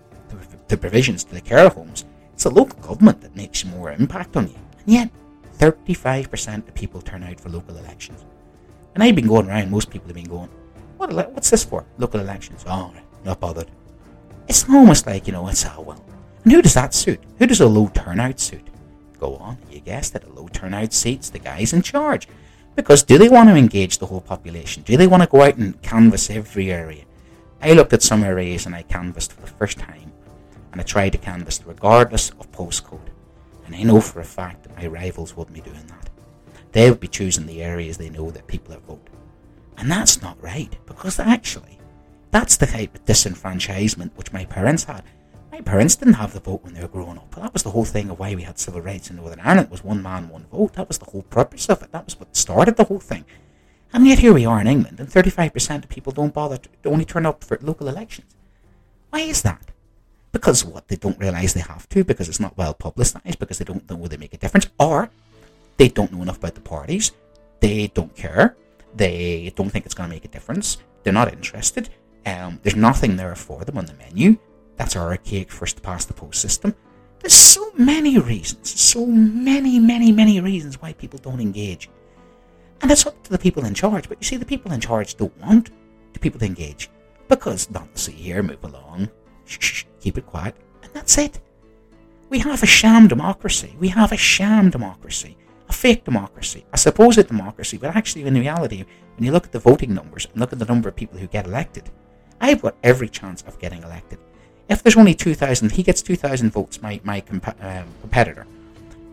the 0.69 0.77
provisions 0.79 1.23
to 1.23 1.35
the 1.35 1.41
care 1.43 1.69
homes. 1.69 2.07
It's 2.33 2.45
the 2.45 2.51
local 2.51 2.81
government 2.81 3.21
that 3.21 3.37
makes 3.37 3.63
more 3.67 3.93
impact 3.93 4.35
on 4.35 4.49
you. 4.49 4.57
And 4.79 4.87
yet, 4.87 5.11
35% 5.59 6.67
of 6.67 6.75
people 6.75 7.03
turn 7.03 7.23
out 7.23 7.39
for 7.39 7.51
local 7.51 7.77
elections. 7.77 8.25
And 8.95 9.05
I've 9.05 9.15
been 9.15 9.27
going 9.27 9.51
around, 9.51 9.71
most 9.71 9.91
people 9.91 10.07
have 10.07 10.17
been 10.17 10.25
going, 10.25 10.49
what, 10.97 11.13
what's 11.35 11.51
this 11.51 11.63
for? 11.63 11.85
Local 11.99 12.21
elections. 12.21 12.65
Oh, 12.67 12.91
not 13.23 13.39
bothered. 13.39 13.71
It's 14.49 14.67
almost 14.67 15.07
like, 15.07 15.27
you 15.27 15.35
know, 15.35 15.47
it's, 15.49 15.67
oh, 15.67 15.83
well. 15.83 16.03
And 16.45 16.53
who 16.53 16.63
does 16.63 16.73
that 16.73 16.95
suit? 16.95 17.21
Who 17.39 17.47
does 17.47 17.61
a 17.61 17.67
low 17.67 17.89
turnout 17.89 18.41
suit? 18.41 18.67
Go 19.23 19.37
on, 19.37 19.57
you 19.71 19.79
guessed 19.79 20.17
it, 20.17 20.25
a 20.25 20.33
low 20.33 20.49
turnout 20.49 20.93
seats 20.93 21.31
the 21.31 21.39
guys 21.39 21.73
in 21.73 21.81
charge. 21.81 22.27
Because 22.75 23.05
do 23.05 23.19
they 23.19 23.29
want 23.29 23.49
to 23.51 23.55
engage 23.55 23.99
the 23.99 24.07
whole 24.07 24.21
population? 24.21 24.83
Do 24.83 24.97
they 24.97 25.07
want 25.07 25.23
to 25.23 25.29
go 25.29 25.43
out 25.43 25.59
and 25.59 25.81
canvass 25.81 26.29
every 26.29 26.73
area? 26.73 27.05
I 27.63 27.75
looked 27.75 27.93
at 27.93 28.03
some 28.03 28.25
areas 28.25 28.67
and 28.67 28.75
I 28.75 28.83
canvassed 28.83 29.35
for 29.35 29.43
the 29.43 29.47
first 29.47 29.79
time. 29.79 30.11
And 30.73 30.81
I 30.81 30.85
tried 30.85 31.11
to 31.11 31.19
canvass 31.19 31.63
regardless 31.65 32.31
of 32.31 32.51
postcode. 32.51 33.11
And 33.65 33.77
I 33.77 33.85
know 33.85 34.01
for 34.01 34.19
a 34.19 34.25
fact 34.25 34.65
that 34.65 34.77
my 34.77 34.89
rivals 34.89 35.37
wouldn't 35.37 35.55
be 35.55 35.61
doing 35.61 35.87
that. 35.87 36.11
They 36.73 36.91
would 36.91 36.99
be 36.99 37.07
choosing 37.07 37.47
the 37.47 37.63
areas 37.63 37.99
they 37.99 38.11
know 38.11 38.33
that 38.33 38.49
people 38.49 38.75
have 38.75 38.83
voted. 38.83 39.15
And 39.79 39.89
that's 39.89 40.21
not 40.21 40.43
right, 40.43 40.77
because 40.85 41.21
actually, 41.21 41.79
that's 42.33 42.57
the 42.57 42.67
type 42.67 42.97
of 42.97 43.05
disenfranchisement 43.05 44.17
which 44.17 44.33
my 44.33 44.47
parents 44.47 44.83
had. 44.83 45.05
Parents 45.65 45.97
didn't 45.97 46.15
have 46.15 46.33
the 46.33 46.41
vote 46.41 46.63
when 46.63 46.75
they 46.75 46.83
were 46.83 46.89
growing 46.89 47.19
up. 47.19 47.35
That 47.35 47.53
was 47.53 47.63
the 47.63 47.71
whole 47.71 47.85
thing 47.85 48.11
of 48.11 48.19
why 48.19 48.35
we 48.35 48.43
had 48.43 48.59
civil 48.59 48.81
rights 48.81 49.11
in 49.11 49.17
Northern 49.17 49.41
Ireland 49.41 49.67
It 49.67 49.71
was 49.71 49.85
one 49.85 50.03
man, 50.03 50.29
one 50.29 50.47
vote. 50.51 50.75
That 50.75 50.89
was 50.89 50.99
the 50.99 51.11
whole 51.11 51.23
purpose 51.23 51.69
of 51.69 51.83
it. 51.83 51.93
That 51.93 52.05
was 52.05 52.19
what 52.19 52.37
started 52.37 52.77
the 52.77 52.85
whole 52.85 53.01
thing. 53.01 53.25
And 53.93 54.07
yet 54.07 54.21
here 54.21 54.33
we 54.33 54.47
are 54.47 54.61
in 54.61 54.67
England, 54.67 55.01
and 55.01 55.09
35% 55.09 55.85
of 55.85 55.89
people 55.89 56.13
don't 56.13 56.33
bother 56.33 56.57
to 56.57 56.89
only 56.89 57.05
turn 57.05 57.27
up 57.27 57.45
for 57.45 57.59
local 57.61 57.89
elections. 57.89 58.35
Why 59.11 59.21
is 59.21 59.43
that? 59.43 59.71
Because 60.33 60.65
what? 60.65 60.89
They 60.89 60.97
don't 60.97 61.19
realise 61.19 61.53
they 61.53 61.61
have 61.61 61.89
to, 61.91 62.03
because 62.03 62.29
it's 62.29 62.41
not 62.41 62.57
well 62.57 62.73
publicised, 62.73 63.39
because 63.39 63.59
they 63.59 63.67
don't 63.67 63.89
know 63.91 64.07
they 64.07 64.17
make 64.17 64.33
a 64.33 64.39
difference, 64.39 64.69
or 64.81 65.11
they 65.77 65.89
don't 65.89 66.13
know 66.13 66.23
enough 66.23 66.39
about 66.39 66.55
the 66.55 66.63
parties, 66.63 67.13
they 67.61 67.89
don't 67.89 68.17
care, 68.17 68.57
they 68.95 69.53
don't 69.55 69.71
think 69.71 69.85
it's 69.85 69.95
going 69.95 70.09
to 70.09 70.15
make 70.15 70.25
a 70.25 70.29
difference. 70.29 70.79
They're 71.03 71.13
not 71.13 71.33
interested. 71.33 71.91
Um, 72.25 72.61
there's 72.63 72.77
nothing 72.77 73.17
there 73.17 73.35
for 73.35 73.65
them 73.65 73.77
on 73.77 73.87
the 73.87 73.95
menu. 73.95 74.39
That's 74.77 74.97
our 74.97 75.09
archaic 75.09 75.51
first 75.51 75.83
past 75.83 76.09
the 76.09 76.15
post 76.15 76.41
system. 76.41 76.75
There's 77.21 77.35
so 77.35 77.71
many 77.77 78.19
reasons, 78.19 78.81
so 78.81 79.07
many, 79.07 79.79
many, 79.79 80.11
many 80.11 80.41
reasons 80.41 80.81
why 80.81 80.93
people 80.95 81.19
don't 81.19 81.41
engage. 81.41 81.89
And 82.81 82.91
it's 82.91 83.07
up 83.07 83.23
to 83.25 83.31
the 83.31 83.39
people 83.39 83.65
in 83.65 83.75
charge. 83.75 84.09
But 84.09 84.19
you 84.21 84.27
see, 84.27 84.37
the 84.37 84.45
people 84.45 84.73
in 84.73 84.81
charge 84.81 85.17
don't 85.17 85.37
want 85.39 85.71
the 86.13 86.19
people 86.19 86.41
to 86.41 86.47
engage. 86.47 86.91
Because, 87.29 87.71
not 87.71 87.95
to 87.95 88.01
see 88.01 88.13
here, 88.13 88.43
move 88.43 88.65
along, 88.65 89.09
shh, 89.45 89.59
shh, 89.61 89.85
keep 90.01 90.19
it 90.19 90.27
quiet, 90.27 90.57
and 90.83 90.93
that's 90.93 91.17
it. 91.17 91.41
We 92.29 92.41
have 92.41 92.63
a 92.63 92.67
sham 92.67 93.09
democracy. 93.09 93.77
We 93.79 93.89
have 93.89 94.11
a 94.11 94.17
sham 94.17 94.71
democracy 94.71 95.37
a 95.73 95.75
fake 95.75 96.05
democracy, 96.05 96.67
a 96.75 96.77
supposed 96.77 97.27
democracy, 97.27 97.79
but 97.79 97.97
actually, 97.97 98.25
in 98.25 98.35
reality, 98.35 98.85
when 99.17 99.25
you 99.25 99.33
look 99.33 99.45
at 99.45 99.53
the 99.53 99.59
voting 99.59 99.95
numbers 99.95 100.27
and 100.27 100.39
look 100.39 100.53
at 100.53 100.59
the 100.59 100.67
number 100.67 100.87
of 100.89 100.95
people 100.95 101.19
who 101.19 101.27
get 101.27 101.47
elected, 101.47 101.91
I've 102.43 102.61
got 102.61 102.77
every 102.83 103.09
chance 103.09 103.41
of 103.47 103.59
getting 103.59 103.83
elected. 103.83 104.19
If 104.73 104.83
there's 104.83 104.97
only 104.97 105.13
2,000, 105.13 105.71
he 105.71 105.83
gets 105.83 106.01
2,000 106.01 106.51
votes, 106.51 106.81
my, 106.81 106.99
my 107.05 107.21
comp- 107.21 107.63
um, 107.63 107.85
competitor, 108.01 108.47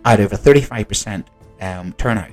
out 0.06 0.22
of 0.22 0.32
a 0.32 0.38
35% 0.38 1.26
um, 1.60 1.92
turnout. 1.98 2.32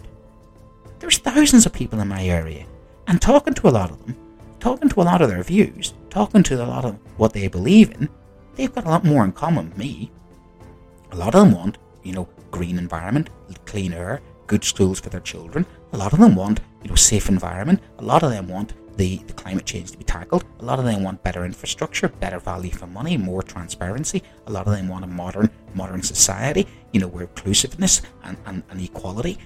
There's 1.01 1.19
thousands 1.19 1.67
of 1.67 1.73
people 1.73 1.99
in 1.99 2.07
my 2.07 2.25
area, 2.25 2.67
and 3.09 3.21
talking 3.21 3.53
to 3.55 3.67
a 3.67 3.71
lot 3.71 3.91
of 3.91 3.99
them, 4.07 4.17
talking 4.61 4.89
to 4.89 5.03
a 5.03 5.09
lot 5.11 5.23
of 5.23 5.29
their 5.29 5.43
views, 5.43 5.93
talking 6.09 6.45
to 6.45 6.65
a 6.65 6.71
lot 6.71 6.85
of 6.85 7.01
what 7.17 7.33
they 7.33 7.49
believe 7.49 7.91
in, 7.91 8.09
they've 8.55 8.73
got 8.73 8.87
a 8.87 8.91
lot 8.91 9.03
more 9.03 9.25
in 9.25 9.33
common 9.33 9.71
with 9.71 9.79
me. 9.79 10.13
A 11.11 11.17
lot 11.17 11.35
of 11.35 11.41
them 11.41 11.51
want, 11.53 11.79
you 12.05 12.13
know, 12.13 12.29
green 12.53 12.79
environment, 12.79 13.31
clean 13.65 13.93
air, 13.93 14.21
good 14.47 14.63
schools 14.63 15.01
for 15.01 15.09
their 15.09 15.19
children. 15.19 15.67
A 15.93 15.97
lot 15.97 16.13
of 16.13 16.21
them 16.21 16.37
want, 16.37 16.61
you 16.85 16.91
know, 16.91 16.95
safe 16.95 17.29
environment. 17.29 17.81
A 17.99 18.05
lot 18.05 18.23
of 18.23 18.31
them 18.31 18.47
want 18.47 18.75
the, 18.97 19.19
the 19.27 19.33
climate 19.33 19.67
change 19.67 19.93
to 19.93 19.99
be 19.99 20.05
tackled. 20.05 20.45
A 20.61 20.65
lot 20.65 20.79
of 20.79 20.85
them 20.85 21.03
want 21.03 21.23
better 21.23 21.45
infrastructure, 21.45 22.09
better 22.09 22.39
value 22.39 22.71
for 22.71 22.87
money, 22.87 23.17
more 23.17 23.43
transparency. 23.43 24.23
A 24.47 24.53
lot 24.53 24.67
of 24.67 24.73
them 24.73 24.89
want 24.89 25.05
a 25.05 25.09
modern 25.09 25.51
modern 25.75 26.03
society, 26.03 26.67
you 26.93 27.01
know, 27.01 27.09
where 27.09 27.25
inclusiveness 27.25 28.03
and, 28.25 28.37
and, 28.47 28.63
and 28.71 28.81
equality. 28.81 29.39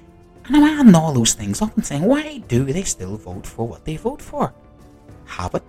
And 0.45 0.57
I'm 0.57 0.81
adding 0.81 0.95
all 0.95 1.13
those 1.13 1.35
things 1.35 1.61
up 1.63 1.77
and 1.77 1.85
saying, 1.85 2.03
why 2.03 2.39
do 2.49 2.65
they 2.65 2.83
still 2.83 3.17
vote 3.17 3.47
for 3.47 3.67
what 3.67 3.85
they 3.85 3.97
vote 3.97 4.23
for? 4.23 4.53
Habit, 5.25 5.63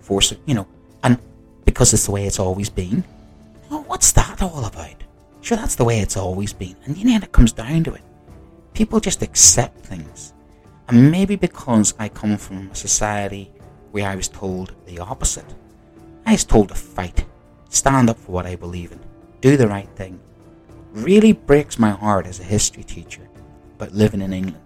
force 0.00 0.32
it, 0.32 0.40
you 0.46 0.54
know, 0.54 0.66
and 1.02 1.18
because 1.64 1.92
it's 1.92 2.06
the 2.06 2.12
way 2.12 2.26
it's 2.26 2.38
always 2.38 2.68
been. 2.68 3.04
what's 3.68 4.12
that 4.12 4.42
all 4.42 4.64
about? 4.64 5.02
Sure, 5.40 5.56
that's 5.56 5.74
the 5.74 5.84
way 5.84 6.00
it's 6.00 6.16
always 6.16 6.52
been. 6.52 6.76
And 6.84 6.96
you 6.96 7.04
know, 7.04 7.16
it 7.16 7.32
comes 7.32 7.52
down 7.52 7.84
to 7.84 7.94
it. 7.94 8.02
People 8.72 9.00
just 9.00 9.22
accept 9.22 9.78
things. 9.84 10.33
And 10.88 11.10
maybe 11.10 11.36
because 11.36 11.94
I 11.98 12.08
come 12.08 12.36
from 12.36 12.70
a 12.70 12.74
society 12.74 13.50
where 13.90 14.08
I 14.08 14.16
was 14.16 14.28
told 14.28 14.74
the 14.86 14.98
opposite. 14.98 15.54
I 16.26 16.32
was 16.32 16.44
told 16.44 16.68
to 16.68 16.74
fight, 16.74 17.24
stand 17.68 18.10
up 18.10 18.18
for 18.18 18.32
what 18.32 18.46
I 18.46 18.56
believe 18.56 18.92
in, 18.92 19.00
do 19.40 19.56
the 19.56 19.68
right 19.68 19.88
thing. 19.96 20.20
Really 20.92 21.32
breaks 21.32 21.78
my 21.78 21.90
heart 21.90 22.26
as 22.26 22.40
a 22.40 22.44
history 22.44 22.84
teacher 22.84 23.28
about 23.76 23.92
living 23.92 24.20
in 24.20 24.32
England 24.32 24.64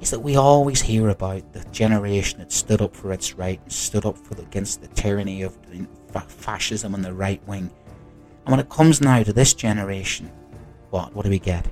is 0.00 0.10
that 0.10 0.20
we 0.20 0.36
always 0.36 0.80
hear 0.80 1.10
about 1.10 1.52
the 1.52 1.62
generation 1.70 2.38
that 2.38 2.50
stood 2.50 2.80
up 2.80 2.96
for 2.96 3.12
its 3.12 3.34
right 3.34 3.60
and 3.62 3.72
stood 3.72 4.06
up 4.06 4.16
for 4.16 4.34
the, 4.34 4.42
against 4.42 4.80
the 4.80 4.88
tyranny 4.88 5.42
of 5.42 5.56
fascism 6.28 6.94
and 6.94 7.04
the 7.04 7.12
right 7.12 7.46
wing. 7.46 7.70
And 8.44 8.50
when 8.50 8.60
it 8.60 8.70
comes 8.70 9.00
now 9.00 9.22
to 9.22 9.32
this 9.32 9.52
generation, 9.52 10.30
what? 10.88 11.14
What 11.14 11.24
do 11.24 11.30
we 11.30 11.38
get? 11.38 11.66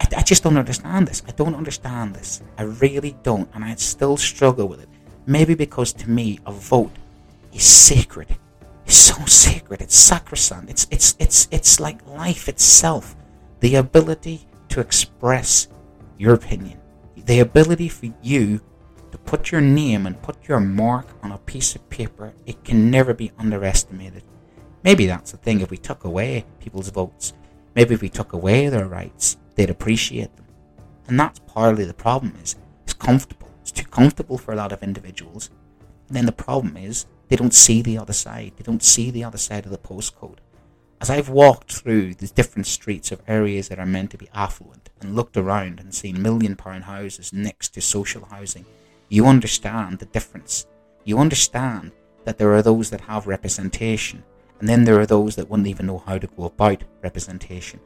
I, 0.00 0.06
I 0.18 0.22
just 0.22 0.42
don't 0.42 0.56
understand 0.56 1.08
this. 1.08 1.22
I 1.26 1.32
don't 1.32 1.54
understand 1.54 2.14
this. 2.14 2.42
I 2.58 2.62
really 2.64 3.16
don't, 3.22 3.48
and 3.54 3.64
I 3.64 3.74
still 3.76 4.16
struggle 4.16 4.68
with 4.68 4.80
it. 4.82 4.88
Maybe 5.26 5.54
because 5.54 5.92
to 5.94 6.10
me, 6.10 6.38
a 6.46 6.52
vote 6.52 6.92
is 7.52 7.64
sacred. 7.64 8.36
It's 8.84 8.96
so 8.96 9.24
sacred. 9.26 9.82
It's 9.82 9.96
sacrosanct. 9.96 10.70
It's 10.70 10.86
it's 10.90 11.16
it's 11.18 11.48
it's 11.50 11.80
like 11.80 12.06
life 12.06 12.48
itself. 12.48 13.16
The 13.60 13.74
ability 13.76 14.46
to 14.68 14.80
express 14.80 15.68
your 16.18 16.34
opinion, 16.34 16.80
the 17.16 17.40
ability 17.40 17.88
for 17.88 18.08
you 18.22 18.60
to 19.10 19.18
put 19.18 19.50
your 19.50 19.60
name 19.60 20.06
and 20.06 20.20
put 20.22 20.48
your 20.48 20.60
mark 20.60 21.06
on 21.22 21.32
a 21.32 21.38
piece 21.38 21.74
of 21.74 21.88
paper, 21.90 22.32
it 22.44 22.62
can 22.64 22.90
never 22.90 23.14
be 23.14 23.32
underestimated. 23.38 24.22
Maybe 24.84 25.06
that's 25.06 25.32
the 25.32 25.38
thing. 25.38 25.60
If 25.60 25.70
we 25.70 25.78
took 25.78 26.04
away 26.04 26.44
people's 26.60 26.90
votes, 26.90 27.32
maybe 27.74 27.94
if 27.94 28.02
we 28.02 28.08
took 28.08 28.32
away 28.32 28.68
their 28.68 28.86
rights, 28.86 29.36
they'd 29.56 29.70
appreciate 29.70 30.34
them. 30.36 30.46
And 31.08 31.18
that's 31.18 31.40
partly 31.40 31.84
the 31.84 31.94
problem 31.94 32.34
is 32.42 32.56
it's 32.84 32.94
comfortable. 32.94 33.48
It's 33.60 33.72
too 33.72 33.86
comfortable 33.86 34.38
for 34.38 34.52
a 34.52 34.56
lot 34.56 34.72
of 34.72 34.82
individuals. 34.82 35.50
And 36.08 36.16
then 36.16 36.26
the 36.26 36.32
problem 36.32 36.76
is 36.76 37.06
they 37.28 37.36
don't 37.36 37.54
see 37.54 37.82
the 37.82 37.98
other 37.98 38.12
side. 38.12 38.52
They 38.56 38.62
don't 38.62 38.82
see 38.82 39.10
the 39.10 39.24
other 39.24 39.38
side 39.38 39.64
of 39.64 39.72
the 39.72 39.78
postcode. 39.78 40.38
As 41.00 41.10
I've 41.10 41.28
walked 41.28 41.72
through 41.72 42.14
the 42.14 42.28
different 42.28 42.66
streets 42.66 43.12
of 43.12 43.22
areas 43.26 43.68
that 43.68 43.78
are 43.78 43.86
meant 43.86 44.12
to 44.12 44.18
be 44.18 44.30
affluent 44.32 44.88
and 45.00 45.14
looked 45.14 45.36
around 45.36 45.78
and 45.78 45.94
seen 45.94 46.22
million 46.22 46.56
pound 46.56 46.84
houses 46.84 47.32
next 47.32 47.70
to 47.74 47.80
social 47.80 48.24
housing, 48.24 48.64
you 49.08 49.26
understand 49.26 49.98
the 49.98 50.06
difference. 50.06 50.66
You 51.04 51.18
understand 51.18 51.92
that 52.24 52.38
there 52.38 52.52
are 52.54 52.62
those 52.62 52.90
that 52.90 53.02
have 53.02 53.26
representation, 53.26 54.24
and 54.58 54.68
then 54.68 54.84
there 54.84 54.98
are 54.98 55.06
those 55.06 55.36
that 55.36 55.50
wouldn't 55.50 55.68
even 55.68 55.86
know 55.86 55.98
how 55.98 56.18
to 56.18 56.26
go 56.26 56.44
about 56.44 56.82
representation. 57.02 57.78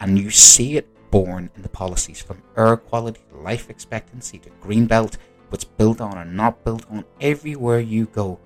And 0.00 0.18
you 0.18 0.30
see 0.30 0.76
it 0.76 0.88
born 1.14 1.48
in 1.54 1.62
the 1.62 1.68
policies 1.68 2.20
from 2.20 2.42
air 2.56 2.76
quality 2.76 3.20
to 3.30 3.36
life 3.36 3.70
expectancy 3.70 4.36
to 4.36 4.50
green 4.60 4.84
belt, 4.84 5.16
what's 5.48 5.62
built 5.62 6.00
on 6.00 6.18
or 6.18 6.24
not 6.24 6.64
built 6.64 6.84
on. 6.90 7.04
Everywhere 7.20 7.78
you 7.78 8.06
go, 8.06 8.40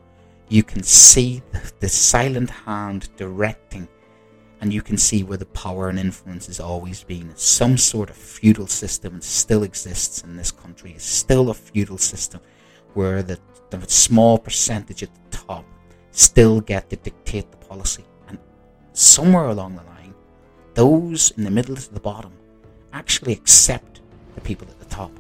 you 0.51 0.63
can 0.63 0.83
see 0.83 1.41
the, 1.51 1.73
the 1.81 1.89
silent 1.89 2.51
hand 2.51 3.09
directing 3.17 3.89
and 4.61 4.71
you 4.71 4.83
can 4.83 4.99
see 4.99 5.23
where 5.23 5.39
the 5.39 5.47
power 5.47 5.89
and 5.89 5.99
influence 5.99 6.47
has 6.47 6.61
always 6.61 7.03
been. 7.03 7.35
Some 7.37 7.79
sort 7.79 8.11
of 8.11 8.17
feudal 8.17 8.67
system 8.67 9.23
still 9.23 9.63
exists 9.63 10.23
in 10.23 10.37
this 10.37 10.51
country. 10.51 10.93
It's 10.93 11.07
still 11.07 11.49
a 11.49 11.55
feudal 11.55 11.97
system 11.97 12.43
where 12.93 13.23
the, 13.23 13.39
the 13.71 13.81
small 13.89 14.37
percentage 14.37 15.03
at 15.03 15.15
the 15.15 15.39
top 15.39 15.65
still 16.11 16.61
get 16.61 16.91
to 16.91 16.97
dictate 16.97 17.51
the 17.51 17.57
policy. 17.57 18.05
And 18.29 18.39
somewhere 18.93 19.47
along 19.47 19.77
the 19.77 19.85
line, 19.85 20.15
those 20.75 21.31
in 21.31 21.45
the 21.45 21.51
middle 21.51 21.75
to 21.75 21.95
the 21.95 22.01
bottom 22.01 22.33
actually 22.99 23.33
accept 23.33 24.01
the 24.35 24.41
people 24.41 24.67
at 24.69 24.79
the 24.81 24.87
top, 24.87 25.13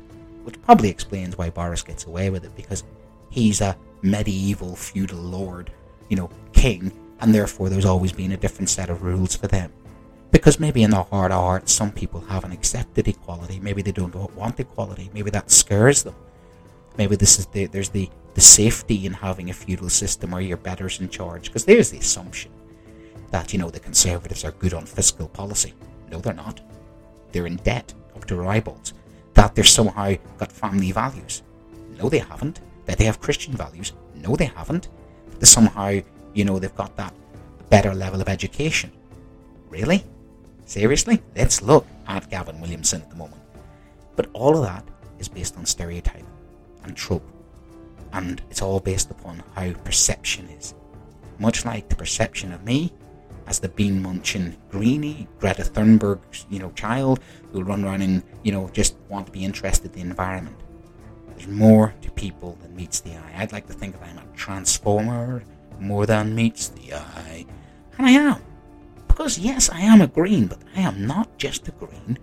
which 0.42 0.60
probably 0.62 0.88
explains 0.88 1.38
why 1.38 1.48
Boris 1.48 1.82
gets 1.82 2.06
away 2.06 2.28
with 2.28 2.44
it 2.44 2.54
because 2.56 2.82
he's 3.30 3.60
a 3.60 3.76
medieval 4.02 4.74
feudal 4.74 5.20
lord, 5.20 5.70
you 6.08 6.16
know, 6.16 6.28
king 6.52 6.92
and 7.20 7.34
therefore 7.34 7.68
there's 7.68 7.84
always 7.84 8.12
been 8.12 8.32
a 8.32 8.36
different 8.36 8.68
set 8.68 8.90
of 8.90 9.02
rules 9.02 9.36
for 9.36 9.46
them. 9.46 9.72
Because 10.30 10.60
maybe 10.60 10.82
in 10.82 10.90
their 10.90 11.04
heart 11.04 11.32
of 11.32 11.40
hearts, 11.40 11.72
some 11.72 11.90
people 11.90 12.20
haven't 12.20 12.52
accepted 12.52 13.08
equality. 13.08 13.60
Maybe 13.60 13.80
they 13.80 13.92
don't 13.92 14.14
want 14.34 14.60
equality. 14.60 15.10
Maybe 15.14 15.30
that 15.30 15.50
scares 15.50 16.02
them. 16.02 16.14
Maybe 16.98 17.16
this 17.16 17.38
is 17.38 17.46
the, 17.46 17.64
there's 17.66 17.88
the, 17.88 18.10
the 18.34 18.40
safety 18.40 19.06
in 19.06 19.14
having 19.14 19.48
a 19.48 19.54
feudal 19.54 19.88
system 19.88 20.32
where 20.32 20.42
your 20.42 20.58
betters 20.58 21.00
in 21.00 21.08
charge. 21.08 21.46
Because 21.46 21.64
there's 21.64 21.90
the 21.90 21.98
assumption 21.98 22.52
that, 23.30 23.54
you 23.54 23.58
know, 23.58 23.70
the 23.70 23.80
Conservatives 23.80 24.44
are 24.44 24.52
good 24.52 24.74
on 24.74 24.84
fiscal 24.84 25.28
policy. 25.28 25.72
No, 26.10 26.18
they're 26.18 26.34
not. 26.34 26.60
They're 27.32 27.46
in 27.46 27.56
debt 27.56 27.94
up 28.14 28.24
to 28.26 28.36
their 28.36 28.46
eyeballs. 28.46 28.94
That 29.34 29.54
they're 29.54 29.64
somehow 29.64 30.14
got 30.38 30.52
family 30.52 30.92
values. 30.92 31.42
No, 31.98 32.08
they 32.08 32.18
haven't. 32.18 32.60
That 32.86 32.98
they 32.98 33.04
have 33.04 33.20
Christian 33.20 33.54
values. 33.54 33.92
No, 34.14 34.36
they 34.36 34.46
haven't. 34.46 34.88
That 35.38 35.46
somehow 35.46 36.00
you 36.38 36.44
know, 36.44 36.58
they've 36.58 36.74
got 36.74 36.96
that 36.96 37.14
better 37.68 37.94
level 37.94 38.20
of 38.20 38.28
education. 38.28 38.92
Really? 39.68 40.04
Seriously? 40.66 41.20
Let's 41.34 41.62
look 41.62 41.86
at 42.06 42.30
Gavin 42.30 42.60
Williamson 42.60 43.02
at 43.02 43.10
the 43.10 43.16
moment. 43.16 43.42
But 44.16 44.28
all 44.32 44.56
of 44.56 44.62
that 44.62 44.84
is 45.18 45.28
based 45.28 45.56
on 45.56 45.66
stereotype 45.66 46.24
and 46.84 46.96
trope. 46.96 47.28
And 48.12 48.40
it's 48.50 48.62
all 48.62 48.80
based 48.80 49.10
upon 49.10 49.42
how 49.54 49.72
perception 49.84 50.48
is. 50.48 50.74
Much 51.38 51.64
like 51.64 51.88
the 51.88 51.96
perception 51.96 52.52
of 52.52 52.64
me 52.64 52.92
as 53.48 53.58
the 53.58 53.68
bean 53.68 54.02
munching 54.02 54.54
greenie, 54.70 55.26
Greta 55.38 55.62
Thunberg, 55.62 56.20
you 56.50 56.58
know, 56.58 56.70
child 56.72 57.20
who'll 57.50 57.64
run 57.64 57.82
around 57.82 58.02
and, 58.02 58.22
you 58.42 58.52
know, 58.52 58.68
just 58.74 58.94
want 59.08 59.24
to 59.26 59.32
be 59.32 59.42
interested 59.42 59.86
in 59.86 59.92
the 59.92 60.00
environment. 60.00 60.56
There's 61.28 61.48
more 61.48 61.94
to 62.02 62.10
people 62.10 62.58
than 62.60 62.76
meets 62.76 63.00
the 63.00 63.12
eye. 63.12 63.34
I'd 63.38 63.52
like 63.52 63.66
to 63.68 63.72
think 63.72 63.98
that 63.98 64.06
I'm 64.06 64.18
a 64.18 64.36
transformer 64.36 65.42
more 65.80 66.04
than 66.04 66.34
meets 66.34 66.68
the 66.68 66.94
eye. 66.94 67.46
And 67.96 68.06
I 68.06 68.10
am. 68.10 68.42
Because, 69.06 69.38
yes, 69.38 69.70
I 69.70 69.80
am 69.80 70.02
a 70.02 70.06
green, 70.06 70.46
but 70.46 70.58
I 70.76 70.80
am 70.82 71.06
not 71.06 71.38
just 71.38 71.68
a 71.68 71.70
green. 71.72 72.18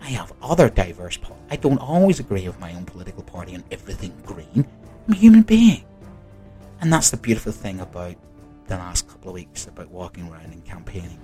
I 0.00 0.08
have 0.10 0.32
other 0.40 0.70
diverse 0.70 1.18
po- 1.18 1.36
I 1.50 1.56
don't 1.56 1.78
always 1.78 2.20
agree 2.20 2.46
with 2.46 2.58
my 2.58 2.72
own 2.72 2.86
political 2.86 3.22
party 3.22 3.54
on 3.54 3.64
everything 3.70 4.14
green. 4.24 4.66
I'm 5.06 5.12
a 5.12 5.16
human 5.16 5.42
being. 5.42 5.84
And 6.80 6.92
that's 6.92 7.10
the 7.10 7.16
beautiful 7.18 7.52
thing 7.52 7.80
about 7.80 8.14
the 8.68 8.76
last 8.76 9.08
couple 9.08 9.30
of 9.30 9.34
weeks 9.34 9.66
about 9.66 9.90
walking 9.90 10.28
around 10.28 10.52
and 10.52 10.64
campaigning. 10.64 11.18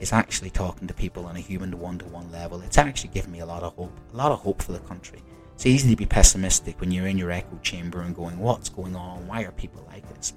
Is 0.00 0.12
actually 0.12 0.50
talking 0.50 0.88
to 0.88 0.94
people 0.94 1.24
on 1.24 1.36
a 1.36 1.40
human 1.40 1.78
one 1.78 1.98
to 1.98 2.04
one 2.06 2.30
level. 2.30 2.60
It's 2.60 2.78
actually 2.78 3.10
given 3.10 3.30
me 3.30 3.40
a 3.40 3.46
lot 3.46 3.62
of 3.62 3.74
hope. 3.74 3.96
A 4.12 4.16
lot 4.16 4.32
of 4.32 4.40
hope 4.40 4.60
for 4.60 4.72
the 4.72 4.80
country. 4.80 5.22
It's 5.54 5.66
easy 5.66 5.88
to 5.88 5.96
be 5.96 6.04
pessimistic 6.04 6.80
when 6.80 6.90
you're 6.90 7.06
in 7.06 7.16
your 7.16 7.30
echo 7.30 7.58
chamber 7.62 8.02
and 8.02 8.14
going, 8.14 8.38
What's 8.38 8.68
going 8.68 8.96
on? 8.96 9.26
Why 9.28 9.42
are 9.42 9.52
people 9.52 9.86
like 9.88 10.06
this? 10.14 10.34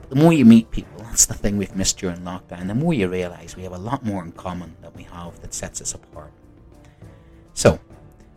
But 0.00 0.10
the 0.10 0.16
more 0.16 0.32
you 0.32 0.44
meet 0.44 0.70
people, 0.70 0.98
that's 1.02 1.26
the 1.26 1.34
thing 1.34 1.58
we've 1.58 1.74
missed 1.74 1.98
during 1.98 2.18
lockdown, 2.18 2.68
the 2.68 2.74
more 2.74 2.94
you 2.94 3.08
realise 3.08 3.56
we 3.56 3.64
have 3.64 3.72
a 3.72 3.78
lot 3.78 4.04
more 4.04 4.22
in 4.22 4.32
common 4.32 4.76
than 4.80 4.92
we 4.94 5.02
have 5.04 5.40
that 5.40 5.52
sets 5.52 5.82
us 5.82 5.94
apart. 5.94 6.32
So, 7.52 7.80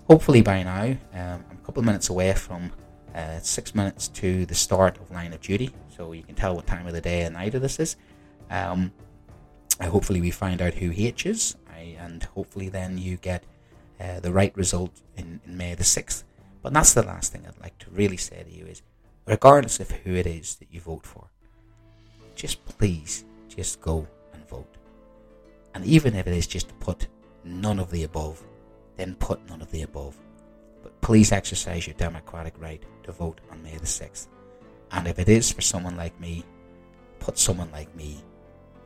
hopefully 0.08 0.42
by 0.42 0.64
now, 0.64 0.98
um, 1.14 1.46
I'm 1.50 1.58
a 1.62 1.66
couple 1.66 1.82
of 1.82 1.86
minutes 1.86 2.10
away 2.10 2.34
from 2.34 2.72
uh, 3.14 3.40
six 3.40 3.76
minutes 3.76 4.08
to 4.10 4.46
the 4.46 4.56
start 4.56 4.98
of 4.98 5.12
Line 5.12 5.34
of 5.34 5.42
Duty, 5.42 5.72
so 5.98 6.12
you 6.12 6.24
can 6.24 6.36
tell 6.36 6.56
what 6.56 6.68
time 6.68 6.86
of 6.86 6.94
the 6.94 7.02
day 7.02 7.24
and 7.24 7.34
night 7.34 7.56
of 7.56 7.62
this 7.62 7.80
is. 7.80 7.96
Um, 8.50 8.94
hopefully, 9.82 10.22
we 10.22 10.32
find 10.32 10.62
out 10.62 10.76
who 10.76 10.94
H 10.96 11.26
is, 11.26 11.58
and 11.76 12.24
hopefully, 12.24 12.70
then 12.70 12.98
you 12.98 13.18
get 13.18 13.44
uh, 14.00 14.20
the 14.20 14.32
right 14.32 14.56
result 14.56 14.92
in, 15.16 15.42
in 15.46 15.58
May 15.58 15.76
the 15.76 15.84
6th. 15.84 16.24
But 16.62 16.74
that's 16.74 16.94
the 16.94 17.04
last 17.04 17.32
thing 17.32 17.46
I'd 17.48 17.62
like 17.62 17.78
to 17.80 17.90
really 17.92 18.18
say 18.18 18.44
to 18.44 18.52
you 18.52 18.66
is 18.66 18.82
regardless 19.26 19.80
of 19.80 19.92
who 19.92 20.14
it 20.14 20.28
is 20.28 20.56
that 20.56 20.68
you 20.72 20.80
vote 20.80 21.06
for, 21.06 21.28
just 22.36 22.64
please 22.66 23.26
just 23.48 23.82
go 23.82 24.08
and 24.34 24.48
vote. 24.48 24.78
And 25.74 25.86
even 25.86 26.16
if 26.16 26.28
it 26.28 26.34
is 26.34 26.48
just 26.48 26.70
to 26.70 26.74
put 26.76 27.08
none 27.44 27.80
of 27.80 27.92
the 27.92 28.04
above, 28.04 28.44
then 28.96 29.16
put 29.16 29.48
none 29.50 29.62
of 29.62 29.72
the 29.72 29.84
above. 29.84 30.16
But 30.84 31.00
please 31.02 31.32
exercise 31.32 31.88
your 31.88 31.96
democratic 31.96 32.60
right 32.60 32.84
to 33.04 33.12
vote 33.12 33.42
on 33.52 33.64
May 33.64 33.78
the 33.78 33.86
6th. 33.86 34.28
And 34.92 35.08
if 35.08 35.20
it 35.20 35.30
is 35.30 35.52
for 35.52 35.62
someone 35.62 35.98
like 35.98 36.20
me, 36.20 36.46
put 37.20 37.38
someone 37.38 37.72
like 37.72 37.94
me. 37.96 38.24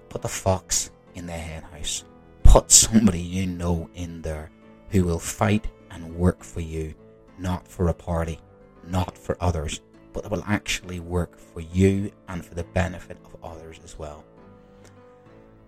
Put 0.10 0.22
the 0.22 0.28
fox 0.28 0.92
in 1.16 1.26
their 1.26 1.40
henhouse. 1.40 2.04
Put 2.44 2.72
somebody 2.72 3.22
you 3.22 3.46
know 3.46 3.90
in 3.96 4.22
there 4.22 4.52
who 4.90 5.04
will 5.04 5.20
fight 5.20 5.68
and 5.90 6.16
work 6.16 6.44
for 6.44 6.62
you, 6.62 6.94
not 7.38 7.68
for 7.68 7.88
a 7.88 7.94
party, 7.94 8.40
not 8.88 9.18
for 9.18 9.38
others, 9.40 9.82
but 10.14 10.24
that 10.24 10.32
will 10.32 10.44
actually 10.48 11.00
work 11.00 11.38
for 11.38 11.62
you 11.62 12.12
and 12.28 12.46
for 12.46 12.56
the 12.56 12.64
benefit 12.64 13.18
of 13.24 13.36
others 13.44 13.80
as 13.84 13.98
well. 13.98 14.24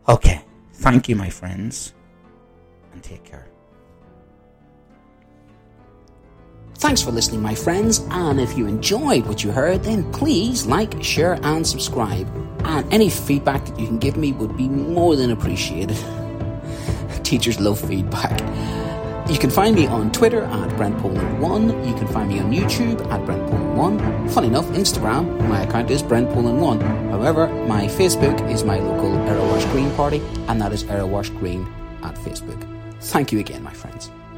Okay, 0.09 0.43
thank 0.73 1.07
you, 1.07 1.15
my 1.15 1.29
friends, 1.29 1.93
and 2.91 3.01
take 3.01 3.23
care. 3.23 3.47
Thanks 6.75 7.01
for 7.01 7.11
listening, 7.11 7.41
my 7.41 7.55
friends, 7.55 8.05
and 8.09 8.39
if 8.39 8.57
you 8.57 8.67
enjoyed 8.67 9.25
what 9.25 9.43
you 9.43 9.51
heard, 9.51 9.83
then 9.83 10.11
please 10.11 10.65
like, 10.65 11.01
share, 11.03 11.39
and 11.43 11.65
subscribe. 11.65 12.27
and 12.65 12.93
any 12.93 13.09
feedback 13.09 13.65
that 13.65 13.77
you 13.77 13.85
can 13.87 13.99
give 13.99 14.15
me 14.15 14.31
would 14.31 14.55
be 14.55 14.69
more 14.69 15.15
than 15.17 15.31
appreciated. 15.31 15.97
Teachers 17.23 17.59
love 17.59 17.79
feedback. 17.79 18.39
You 19.29 19.37
can 19.37 19.49
find 19.49 19.75
me 19.75 19.87
on 19.87 20.11
Twitter 20.11 20.43
at 20.43 20.69
BrentPoland1. 20.71 21.87
You 21.87 21.93
can 21.95 22.07
find 22.07 22.29
me 22.29 22.39
on 22.39 22.51
YouTube 22.51 22.99
at 23.11 23.21
BrentPoland1. 23.21 24.31
Funny 24.31 24.47
enough, 24.47 24.65
Instagram, 24.67 25.47
my 25.47 25.61
account 25.63 25.91
is 25.91 26.03
BrentPoland1. 26.03 26.81
However, 27.11 27.47
my 27.65 27.87
Facebook 27.87 28.37
is 28.51 28.63
my 28.63 28.79
local 28.79 29.11
Erewash 29.11 29.69
Green 29.71 29.91
party, 29.95 30.21
and 30.47 30.61
that 30.61 30.71
is 30.73 30.83
Erewash 30.85 31.37
Green 31.39 31.65
at 32.03 32.15
Facebook. 32.15 32.61
Thank 33.01 33.31
you 33.31 33.39
again, 33.39 33.63
my 33.63 33.73
friends. 33.73 34.09